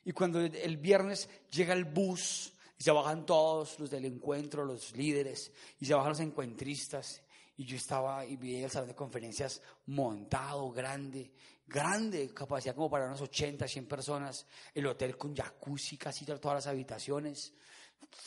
[0.05, 4.97] y cuando el viernes llega el bus, y se bajan todos los del encuentro, los
[4.97, 7.23] líderes, y se bajan los encuentristas,
[7.57, 11.33] y yo estaba y vi el salón de conferencias montado, grande,
[11.67, 16.67] grande, capacidad como para unas 80, 100 personas, el hotel con jacuzzi, casi todas las
[16.67, 17.55] habitaciones,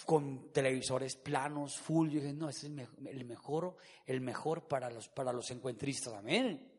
[0.06, 2.10] con televisores planos, full.
[2.10, 6.72] Yo dije, no, este es el mejor, el mejor para los, para los encuentristas, amén.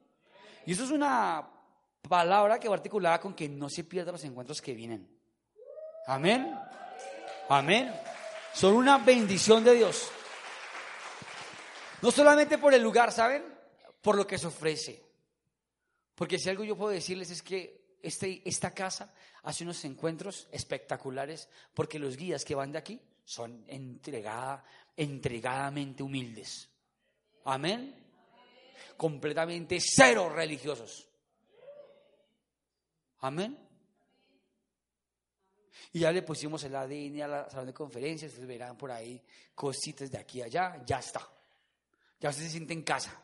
[0.65, 1.56] Y eso es una
[2.03, 5.09] palabra que va articulada con que no se pierdan los encuentros que vienen.
[6.07, 6.55] Amén.
[7.49, 7.93] Amén.
[8.55, 10.11] Son una bendición de Dios.
[12.03, 13.45] No solamente por el lugar, ¿saben?
[14.01, 15.03] Por lo que se ofrece.
[16.15, 21.49] Porque si algo yo puedo decirles es que este, esta casa hace unos encuentros espectaculares
[21.75, 24.65] porque los guías que van de aquí son entregada,
[24.97, 26.69] entregadamente humildes.
[27.45, 27.95] Amén.
[28.97, 31.09] Completamente cero religiosos.
[33.21, 33.57] Amén.
[35.93, 39.23] Y ya le pusimos el ADN a la sala de conferencias, ustedes verán por ahí
[39.55, 41.27] cositas de aquí a allá, ya está.
[42.21, 43.23] Ya usted se siente en casa.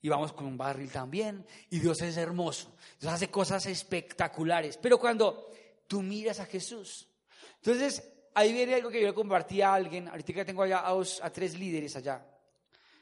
[0.00, 2.74] Y vamos con un barril también, y Dios es hermoso.
[3.00, 4.76] Dios hace cosas espectaculares.
[4.76, 5.48] Pero cuando
[5.86, 7.08] tú miras a Jesús,
[7.56, 8.02] entonces
[8.34, 11.30] ahí viene algo que yo le compartí a alguien, ahorita que tengo allá a, a
[11.30, 12.26] tres líderes allá,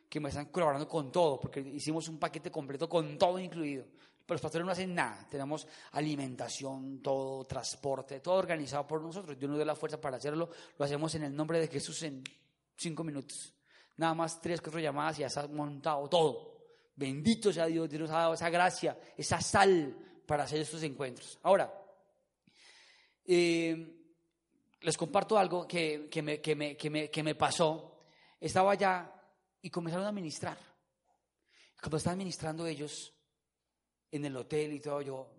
[0.08, 3.86] que me están colaborando con todo, porque hicimos un paquete completo con todo incluido.
[4.30, 5.26] Pero los pastores no hacen nada.
[5.28, 9.36] Tenemos alimentación, todo, transporte, todo organizado por nosotros.
[9.36, 10.48] Dios nos dio la fuerza para hacerlo.
[10.78, 12.22] Lo hacemos en el nombre de Jesús en
[12.76, 13.52] cinco minutos.
[13.96, 16.58] Nada más tres, cuatro llamadas y ya está montado todo.
[16.94, 21.36] Bendito sea Dios, Dios nos ha dado esa gracia, esa sal para hacer estos encuentros.
[21.42, 21.74] Ahora,
[23.26, 23.96] eh,
[24.80, 27.98] les comparto algo que, que, me, que, me, que, me, pasó.
[28.38, 29.12] Estaba allá
[29.60, 30.56] y comenzaron a ministrar.
[31.80, 33.12] Cuando estaban ministrando ellos,
[34.10, 35.30] en el hotel y todo, yo,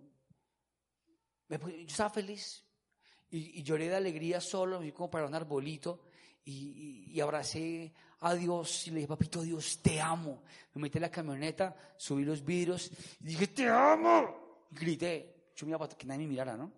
[1.49, 1.57] yo
[1.87, 2.63] estaba feliz
[3.29, 6.05] y, lloré de alegría solo, como para un arbolito
[6.43, 10.43] y, y, abracé a Dios y le dije, papito Dios, te amo.
[10.73, 14.67] Me metí en la camioneta, subí los vidrios y dije, te amo.
[14.71, 16.71] Y grité, yo miraba para que nadie me mirara, ¿no?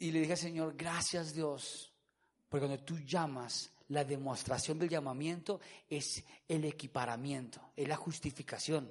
[0.00, 1.92] Y le dije Señor, gracias Dios,
[2.48, 8.90] porque cuando tú llamas, la demostración del llamamiento es el equiparamiento, es la justificación.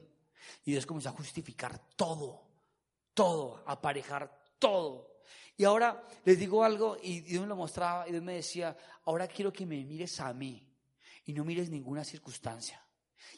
[0.66, 2.42] Y Dios comenzó a justificar todo,
[3.14, 5.18] todo, aparejar todo.
[5.56, 9.28] Y ahora les digo algo y Dios me lo mostraba y Dios me decía, ahora
[9.28, 10.64] quiero que me mires a mí
[11.26, 12.84] y no mires ninguna circunstancia.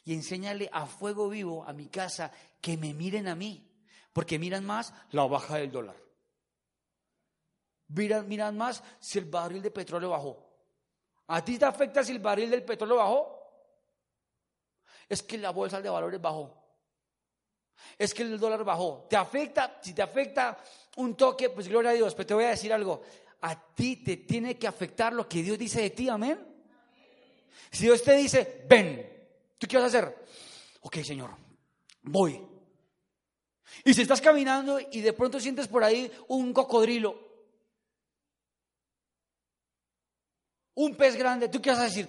[0.06, 3.68] Y enséñale a fuego vivo a mi casa que me miren a mí,
[4.14, 5.98] porque miran más la baja del dólar.
[7.88, 10.49] Miran, miran más si el barril de petróleo bajó.
[11.32, 13.40] ¿A ti te afecta si el barril del petróleo bajó?
[15.08, 16.56] Es que la bolsa de valores bajó.
[17.98, 19.06] Es que el dólar bajó.
[19.08, 19.80] ¿Te afecta?
[19.82, 20.58] Si te afecta
[20.98, 22.16] un toque, pues gloria a Dios.
[22.16, 23.04] Pero te voy a decir algo.
[23.42, 26.10] A ti te tiene que afectar lo que Dios dice de ti.
[26.10, 26.46] Amén.
[27.72, 29.08] Si Dios te dice, ven,
[29.58, 30.26] ¿tú qué vas a hacer?
[30.82, 31.30] Ok, Señor,
[32.02, 32.42] voy.
[33.84, 37.29] Y si estás caminando y de pronto sientes por ahí un cocodrilo,
[40.80, 42.08] un pez grande, ¿tú qué vas a decir?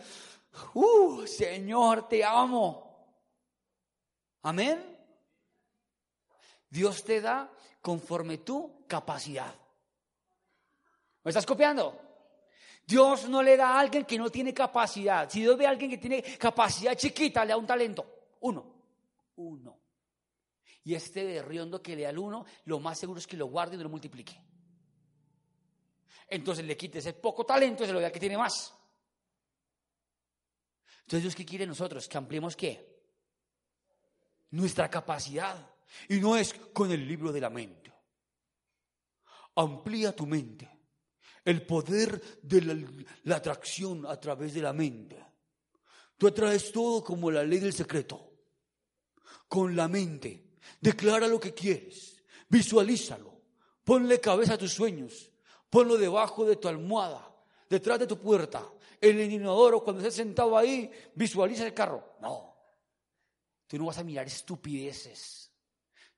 [0.74, 2.88] ¡Uh, Señor, te amo!
[4.42, 4.96] Amén.
[6.68, 9.52] Dios te da conforme tu capacidad.
[11.24, 12.00] ¿Me estás copiando?
[12.86, 15.28] Dios no le da a alguien que no tiene capacidad.
[15.28, 18.06] Si Dios ve a alguien que tiene capacidad chiquita, le da un talento.
[18.40, 18.64] Uno.
[19.36, 19.80] Uno.
[20.84, 23.76] Y este berriondo que le da al uno, lo más seguro es que lo guarde
[23.76, 24.49] y lo multiplique.
[26.30, 28.72] Entonces le quite ese poco talento y se lo vea que tiene más.
[31.00, 32.08] Entonces Dios qué quiere nosotros?
[32.08, 33.02] Que ampliemos qué?
[34.52, 35.74] Nuestra capacidad.
[36.08, 37.92] Y no es con el libro de la mente.
[39.56, 40.70] Amplía tu mente.
[41.44, 42.86] El poder de
[43.24, 45.16] la, atracción a través de la mente.
[46.16, 48.34] Tú atraes todo como la ley del secreto.
[49.48, 50.52] Con la mente.
[50.80, 52.22] Declara lo que quieres.
[52.48, 53.40] Visualízalo.
[53.82, 55.30] Ponle cabeza a tus sueños.
[55.70, 57.26] Ponlo debajo de tu almohada.
[57.68, 58.66] Detrás de tu puerta.
[59.00, 62.16] En el inodoro, cuando estés sentado ahí, visualiza el carro.
[62.20, 62.54] No.
[63.66, 65.50] Tú no vas a mirar estupideces.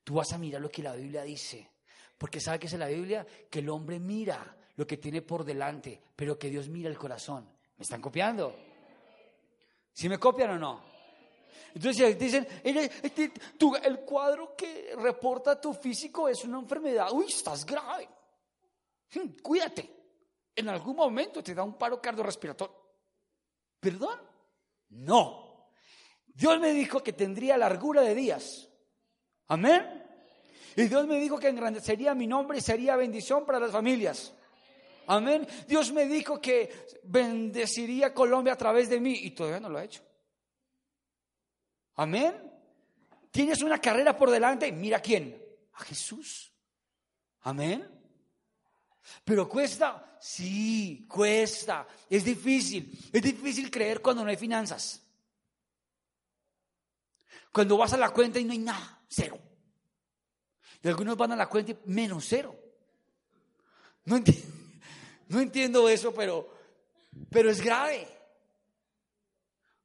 [0.03, 1.71] Tú vas a mirar lo que la Biblia dice.
[2.17, 6.01] Porque sabe que es la Biblia que el hombre mira lo que tiene por delante,
[6.17, 7.47] pero que Dios mira el corazón.
[7.77, 8.55] ¿Me están copiando?
[9.93, 10.81] ¿Sí me copian o no?
[11.75, 13.33] Entonces dicen, este,
[13.85, 17.09] el cuadro que reporta tu físico es una enfermedad.
[17.13, 18.09] Uy, estás grave.
[19.15, 19.91] Hmm, cuídate.
[20.55, 22.77] En algún momento te da un paro cardiorrespiratorio.
[23.81, 24.21] ¿Perdón?
[24.91, 25.69] No.
[26.27, 28.69] Dios me dijo que tendría largura de días.
[29.49, 30.03] Amén.
[30.77, 34.33] Y Dios me dijo que engrandecería mi nombre y sería bendición para las familias.
[35.07, 35.47] Amén.
[35.67, 39.85] Dios me dijo que bendeciría Colombia a través de mí y todavía no lo ha
[39.85, 40.03] hecho.
[41.97, 42.35] Amén.
[43.31, 45.43] Tienes una carrera por delante, mira quién.
[45.75, 46.53] A Jesús.
[47.41, 48.02] Amén.
[49.25, 51.87] Pero cuesta, sí, cuesta.
[52.09, 53.11] Es difícil.
[53.13, 55.03] Es difícil creer cuando no hay finanzas.
[57.53, 59.39] Cuando vas a la cuenta y no hay nada, cero.
[60.83, 62.57] Y algunos van a la cuenta y menos cero.
[64.05, 64.17] No
[65.39, 65.89] entiendo.
[65.89, 66.53] Eso, pero,
[67.31, 68.09] pero es grave.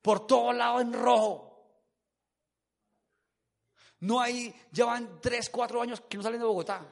[0.01, 1.43] Por todo lado en rojo.
[3.99, 6.88] No hay, llevan tres, cuatro años que no salen de Bogotá.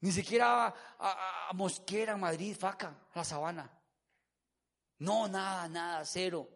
[0.00, 3.70] Ni siquiera a, Mosquera, Madrid, Faca, la Sabana.
[4.98, 6.48] No, nada, nada, cero.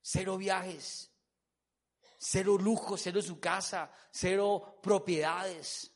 [0.00, 1.10] Cero viajes.
[2.18, 5.92] Cero lujo, cero su casa, cero propiedades.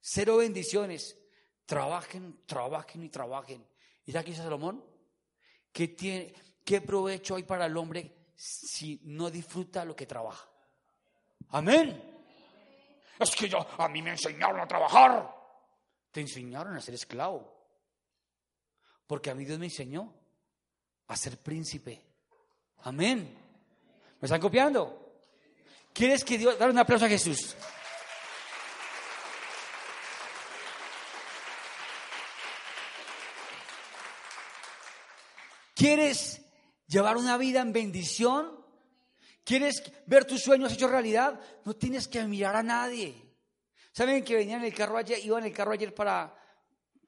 [0.00, 1.18] Cero bendiciones.
[1.64, 3.66] Trabajen, trabajen y trabajen.
[4.04, 4.84] ¿Y qué dice Salomón?
[5.72, 6.32] ¿Qué, tiene,
[6.64, 10.48] ¿Qué provecho hay para el hombre si no disfruta lo que trabaja?
[11.48, 12.15] Amén.
[13.18, 15.34] Es que yo, a mí me enseñaron a trabajar.
[16.10, 17.52] Te enseñaron a ser esclavo.
[19.06, 20.12] Porque a mí Dios me enseñó
[21.08, 22.02] a ser príncipe.
[22.82, 23.36] Amén.
[24.20, 25.20] ¿Me están copiando?
[25.92, 27.56] ¿Quieres que Dios, dar un aplauso a Jesús?
[35.74, 36.42] ¿Quieres
[36.86, 38.55] llevar una vida en bendición?
[39.46, 41.40] ¿Quieres ver tus sueños hechos realidad?
[41.64, 43.14] No tienes que mirar a nadie.
[43.92, 45.24] ¿Saben que venía en el carro ayer?
[45.24, 46.36] Iba en el carro ayer para...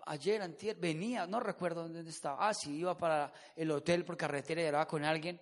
[0.06, 2.48] Ayer, antier, venía, no recuerdo dónde estaba.
[2.48, 5.38] Ah, sí, iba para el hotel por carretera y hablaba con alguien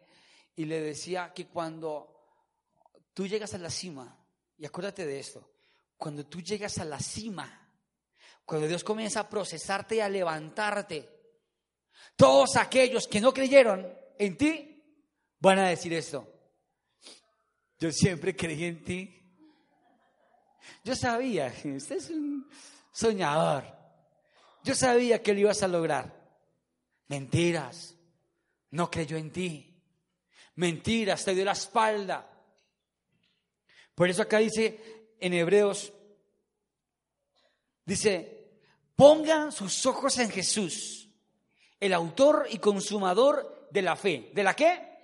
[0.56, 2.16] y le decía que cuando
[3.12, 4.18] tú llegas a la cima,
[4.56, 5.52] y acuérdate de esto,
[5.98, 7.68] cuando tú llegas a la cima,
[8.46, 11.09] cuando Dios comienza a procesarte y a levantarte,
[12.16, 13.87] todos aquellos que no creyeron
[14.18, 14.82] en ti
[15.38, 16.36] van a decir esto.
[17.79, 19.23] Yo siempre creí en ti.
[20.85, 22.49] Yo sabía, usted es un
[22.93, 23.65] soñador.
[24.65, 26.15] Yo sabía que lo ibas a lograr.
[27.09, 27.95] Mentiras.
[28.71, 29.81] No creyó en ti.
[30.57, 32.29] Mentiras, te dio la espalda.
[33.95, 35.93] Por eso acá dice en Hebreos,
[37.85, 38.59] dice,
[38.95, 41.09] pongan sus ojos en Jesús
[41.81, 44.31] el autor y consumador de la fe.
[44.35, 44.95] ¿De la qué?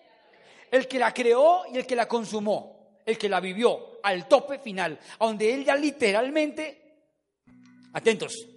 [0.73, 4.59] El que la creó y el que la consumó, el que la vivió al tope
[4.59, 6.97] final, donde él ya literalmente,
[7.93, 8.49] atentos,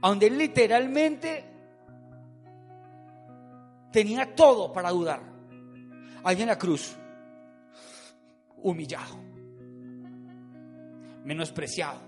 [0.00, 1.44] donde él literalmente
[3.90, 5.20] tenía todo para dudar.
[6.24, 6.96] Allí en la cruz,
[8.62, 9.16] humillado,
[11.24, 12.00] menospreciado,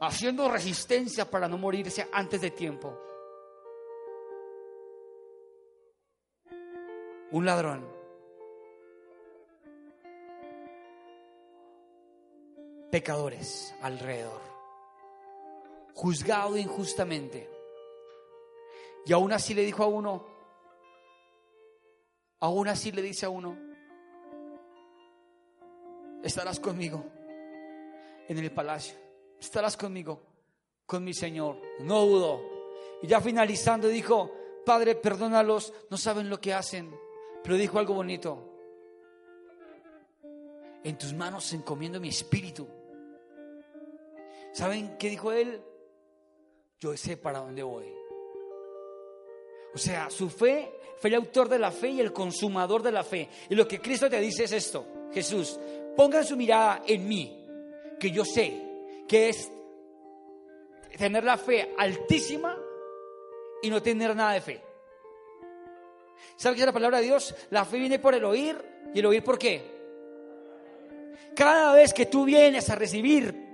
[0.00, 3.05] haciendo resistencia para no morirse antes de tiempo.
[7.32, 7.96] Un ladrón.
[12.90, 14.40] Pecadores alrededor,
[15.94, 17.50] juzgado injustamente,
[19.04, 20.26] Y aún así le dijo a uno,
[22.40, 23.56] aún así le dice a uno,
[26.24, 27.04] estarás conmigo
[28.28, 28.96] en el palacio,
[29.38, 30.22] estarás conmigo,
[30.86, 32.40] con mi Señor, no dudo.
[33.02, 34.32] Y ya finalizando dijo,
[34.64, 36.92] Padre, perdónalos, no saben lo que hacen,
[37.46, 38.58] pero dijo algo bonito,
[40.82, 42.66] en tus manos encomiendo mi espíritu.
[44.52, 45.62] ¿Saben qué dijo él?
[46.80, 47.86] Yo sé para dónde voy.
[49.72, 53.04] O sea, su fe fue el autor de la fe y el consumador de la
[53.04, 53.28] fe.
[53.48, 54.84] Y lo que Cristo te dice es esto,
[55.14, 55.56] Jesús,
[55.96, 57.46] pongan su mirada en mí,
[58.00, 58.60] que yo sé
[59.06, 59.52] que es
[60.98, 62.58] tener la fe altísima
[63.62, 64.66] y no tener nada de fe.
[66.36, 67.34] ¿Sabe qué es la palabra de Dios?
[67.50, 68.56] La fe viene por el oír
[68.94, 69.76] y el oír por qué?
[71.34, 73.46] Cada vez que tú vienes a recibir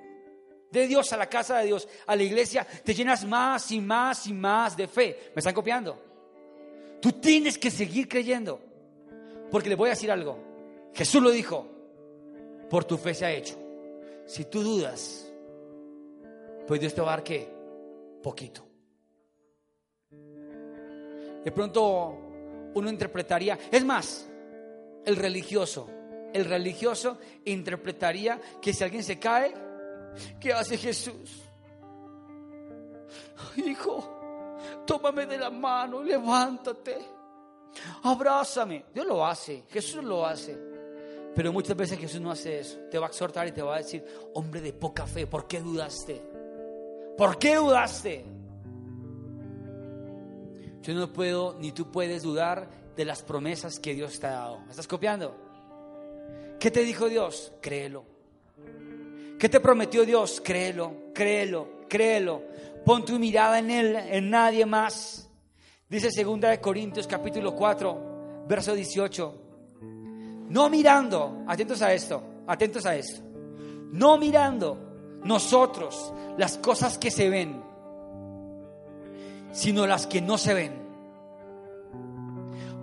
[0.71, 4.27] de Dios a la casa de Dios, a la iglesia, te llenas más y más
[4.27, 5.31] y más de fe.
[5.35, 6.03] ¿Me están copiando?
[7.01, 8.61] Tú tienes que seguir creyendo.
[9.51, 10.39] Porque le voy a decir algo.
[10.95, 11.67] Jesús lo dijo.
[12.71, 13.59] Por tu fe se ha hecho.
[14.25, 15.31] Si tú dudas,
[16.67, 17.53] pues Dios te va a dar qué?
[18.23, 18.67] Poquito.
[21.45, 22.32] De pronto
[22.75, 24.29] uno interpretaría, es más,
[25.05, 25.89] el religioso,
[26.33, 29.55] el religioso interpretaría que si alguien se cae,
[30.41, 31.43] ¿Qué hace Jesús?
[33.57, 34.55] Hijo,
[34.87, 36.99] tómame de la mano, levántate,
[38.03, 38.87] abrázame.
[38.95, 40.59] Dios lo hace, Jesús lo hace.
[41.35, 42.79] Pero muchas veces Jesús no hace eso.
[42.91, 44.05] Te va a exhortar y te va a decir,
[44.35, 46.23] hombre de poca fe, ¿por qué dudaste?
[47.17, 48.25] ¿Por qué dudaste?
[50.83, 54.61] Yo no puedo, ni tú puedes dudar de las promesas que Dios te ha dado.
[54.61, 55.35] ¿Me estás copiando?
[56.59, 57.53] ¿Qué te dijo Dios?
[57.61, 58.05] Créelo.
[59.39, 60.41] ¿Qué te prometió Dios?
[60.45, 62.43] Créelo, créelo, créelo.
[62.85, 65.29] Pon tu mirada en Él, en nadie más.
[65.89, 69.43] Dice 2 de Corintios capítulo 4, verso 18.
[70.49, 73.23] No mirando, atentos a esto, atentos a esto.
[73.93, 77.63] No mirando nosotros las cosas que se ven,
[79.53, 80.83] sino las que no se ven.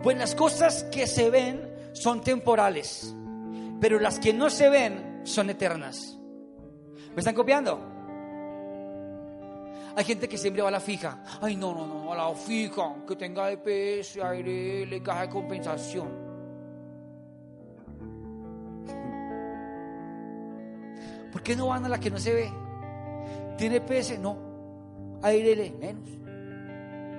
[0.02, 3.14] Pues las cosas que se ven son temporales,
[3.82, 6.18] pero las que no se ven son eternas.
[7.14, 7.80] ¿Me están copiando?
[9.96, 11.24] Hay gente que siempre va a la fija.
[11.42, 16.30] Ay, no, no, no, a la fija, que tenga EPS, le caja de compensación.
[21.32, 22.52] ¿Por qué no van a la que no se ve?
[23.58, 24.20] ¿Tiene EPS?
[24.20, 24.38] No.
[25.22, 26.19] ARL, menos.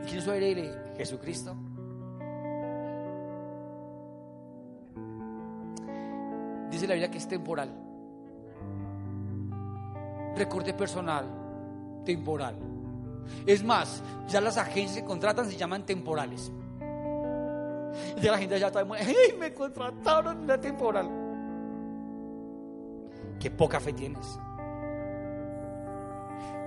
[0.03, 0.95] ¿Y quién su ARL?
[0.97, 1.57] Jesucristo.
[6.71, 7.91] Dice la Biblia que es temporal
[10.41, 11.27] recorte personal
[12.05, 12.57] temporal.
[13.47, 16.51] Es más, ya las agencias que contratan se llaman temporales.
[18.21, 21.09] Ya la gente ya está ¡Hey, me contrataron la temporal!
[23.39, 24.39] Qué poca fe tienes.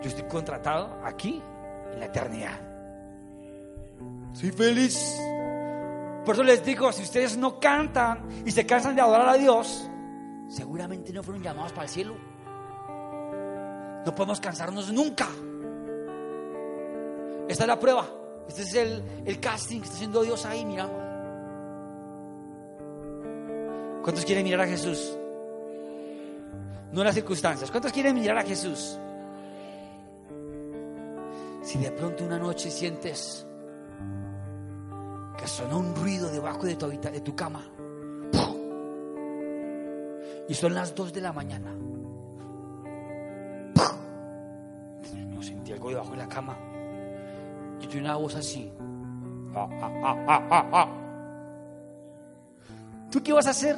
[0.02, 1.42] Yo estoy contratado aquí
[1.94, 2.73] en la eternidad.
[4.34, 5.20] Soy feliz.
[6.26, 9.90] Por eso les digo, si ustedes no cantan y se cansan de adorar a Dios,
[10.48, 12.16] seguramente no fueron llamados para el cielo.
[14.06, 15.28] No podemos cansarnos nunca.
[17.48, 18.10] Esta es la prueba.
[18.48, 21.02] Este es el, casting que está haciendo Dios ahí, miramos.
[24.02, 25.18] ¿Cuántos quieren mirar a Jesús?
[26.92, 27.72] No las circunstancias.
[27.72, 28.98] ¿Cuántos quieren mirar a Jesús?
[31.62, 33.46] Si de pronto una noche sientes
[35.48, 37.64] sonó un ruido debajo de tu, de tu cama
[40.48, 41.74] y son las dos de la mañana
[45.74, 46.58] algo debajo de la cama.
[47.82, 48.72] Y tiene una voz así.
[49.56, 50.90] Ah, ah, ah,
[53.12, 53.78] ¿Tú qué vas a hacer?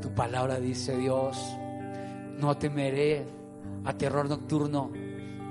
[0.00, 1.38] Tu palabra dice Dios,
[2.38, 3.24] no temeré
[3.84, 4.90] a terror nocturno,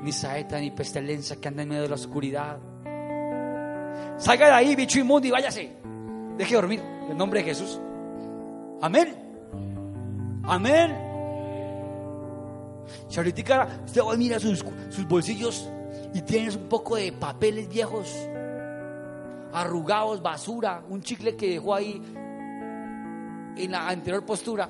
[0.03, 2.59] ni saeta, ni pestilencia que anda en medio de la oscuridad.
[4.17, 5.71] Salga de ahí, bicho inmundo, y váyase.
[6.37, 7.79] Deje dormir en nombre de Jesús.
[8.81, 9.15] Amén.
[10.43, 10.95] Amén.
[13.07, 15.69] Si ahorita usted va a mirar sus, sus bolsillos
[16.13, 18.13] y tienes un poco de papeles viejos,
[19.53, 22.01] arrugados, basura, un chicle que dejó ahí
[23.55, 24.69] en la anterior postura.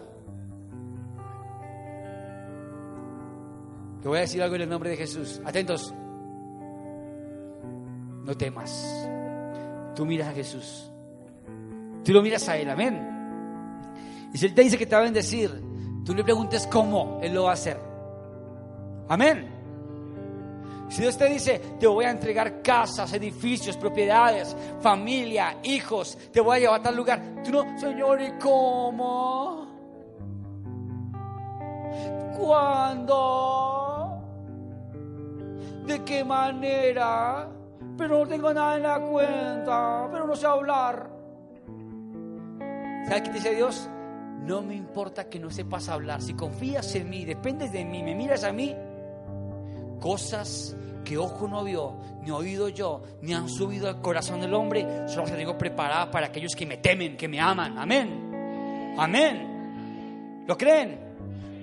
[4.01, 5.41] Te voy a decir algo en el nombre de Jesús.
[5.45, 5.93] Atentos.
[8.26, 9.09] No temas.
[9.96, 10.91] Tú miras a Jesús.
[12.04, 12.70] Tú lo miras a Él.
[12.70, 13.10] Amén.
[14.34, 15.52] Y si Él te dice que te va a bendecir,
[16.06, 17.80] tú le preguntes cómo Él lo va a hacer.
[19.08, 19.54] Amén.
[20.89, 26.58] Si Dios te dice, te voy a entregar casas, edificios, propiedades, familia, hijos, te voy
[26.58, 29.66] a llevar a tal lugar, tú no, Señor, ¿y cómo?
[32.38, 34.22] ¿Cuándo?
[35.88, 37.50] ¿De qué manera?
[37.98, 41.10] Pero no tengo nada en la cuenta, pero no sé hablar.
[43.08, 43.89] ¿Sabes qué te dice Dios?
[44.41, 46.22] No me importa que no sepas hablar.
[46.22, 48.76] Si confías en mí, dependes de mí, me miras a mí,
[50.00, 55.08] cosas que ojo no vio, ni oído yo, ni han subido al corazón del hombre,
[55.08, 57.78] solo se tengo preparada para aquellos que me temen, que me aman.
[57.78, 58.96] Amén.
[58.98, 60.44] Amén.
[60.48, 61.00] ¿Lo creen?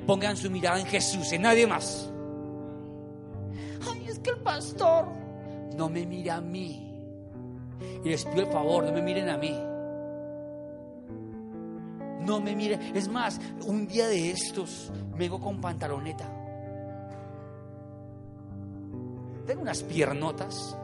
[0.06, 2.10] Pongan su mirada en Jesús, en nadie más.
[3.90, 5.19] Ay, es que el pastor
[5.76, 6.86] no me mira a mí.
[8.04, 9.56] Y les pido el favor, no me miren a mí.
[12.20, 12.94] No me miren.
[12.94, 16.28] Es más, un día de estos me hago con pantaloneta.
[19.46, 20.76] Tengo unas piernotas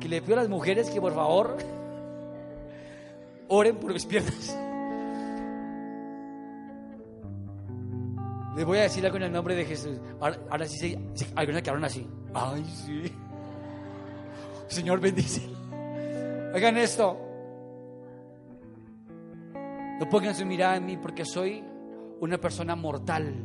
[0.00, 1.56] que le pido a las mujeres que por favor
[3.48, 4.56] oren por mis piernas.
[8.56, 9.98] Les voy a decir algo en el nombre de Jesús.
[10.20, 12.06] Ahora, sí, sí, algunas quedaron así.
[12.32, 13.12] Ay, sí.
[14.68, 15.42] Señor bendice.
[16.54, 17.18] Oigan esto.
[19.98, 21.64] No pongan su mirada en mí porque soy
[22.20, 23.44] una persona mortal,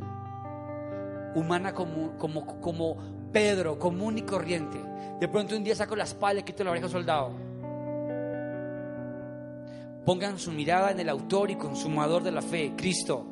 [1.34, 2.96] humana como, como, como
[3.32, 4.78] Pedro, común y corriente.
[5.20, 7.32] De pronto un día saco la espalda y quito la oreja soldado.
[10.04, 13.24] Pongan su mirada en el autor y consumador de la fe, Cristo.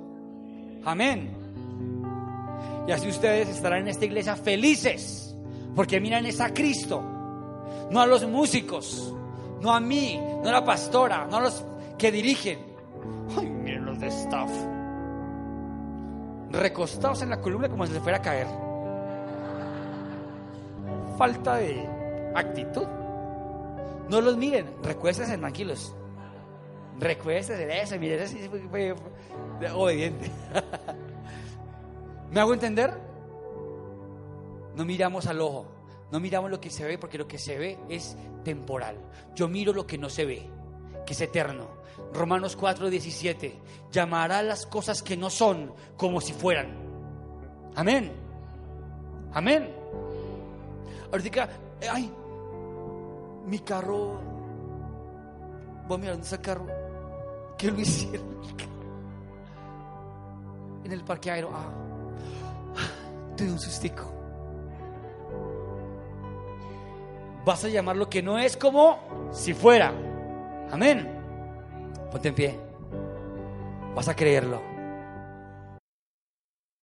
[0.84, 1.47] Amén.
[2.88, 5.36] Y así ustedes estarán en esta iglesia felices,
[5.76, 7.02] porque miran es a Cristo,
[7.90, 9.12] no a los músicos,
[9.60, 11.62] no a mí, no a la pastora, no a los
[11.98, 12.58] que dirigen.
[13.36, 14.50] Ay, miren los de staff.
[16.50, 18.46] Recostados en la columna como si se fuera a caer.
[21.18, 21.86] Falta de
[22.34, 22.86] actitud.
[24.08, 25.94] No los miren, recuéstense tranquilos.
[26.98, 28.94] Recuéstense ese, miren, ese fue
[29.74, 30.30] obediente.
[32.30, 32.92] ¿Me hago entender?
[34.76, 35.66] No miramos al ojo,
[36.12, 38.96] no miramos lo que se ve porque lo que se ve es temporal.
[39.34, 40.48] Yo miro lo que no se ve,
[41.06, 41.66] que es eterno.
[42.12, 43.52] Romanos 4:17,
[43.90, 46.76] llamará las cosas que no son como si fueran.
[47.74, 48.12] Amén.
[49.32, 49.74] Amén.
[51.10, 51.48] Ahorita,
[51.90, 52.12] ay,
[53.46, 54.20] mi carro,
[55.86, 56.66] voy a mirar dónde carro.
[57.56, 58.38] ¿Qué lo hicieron?
[60.84, 61.50] En el parque aéreo.
[63.40, 64.12] Ah, de un sustico.
[67.44, 68.98] Vas a llamar lo que no es como
[69.32, 69.92] si fuera.
[70.70, 71.08] Amén.
[72.10, 72.60] Ponte en pie.
[73.94, 74.77] Vas a creerlo.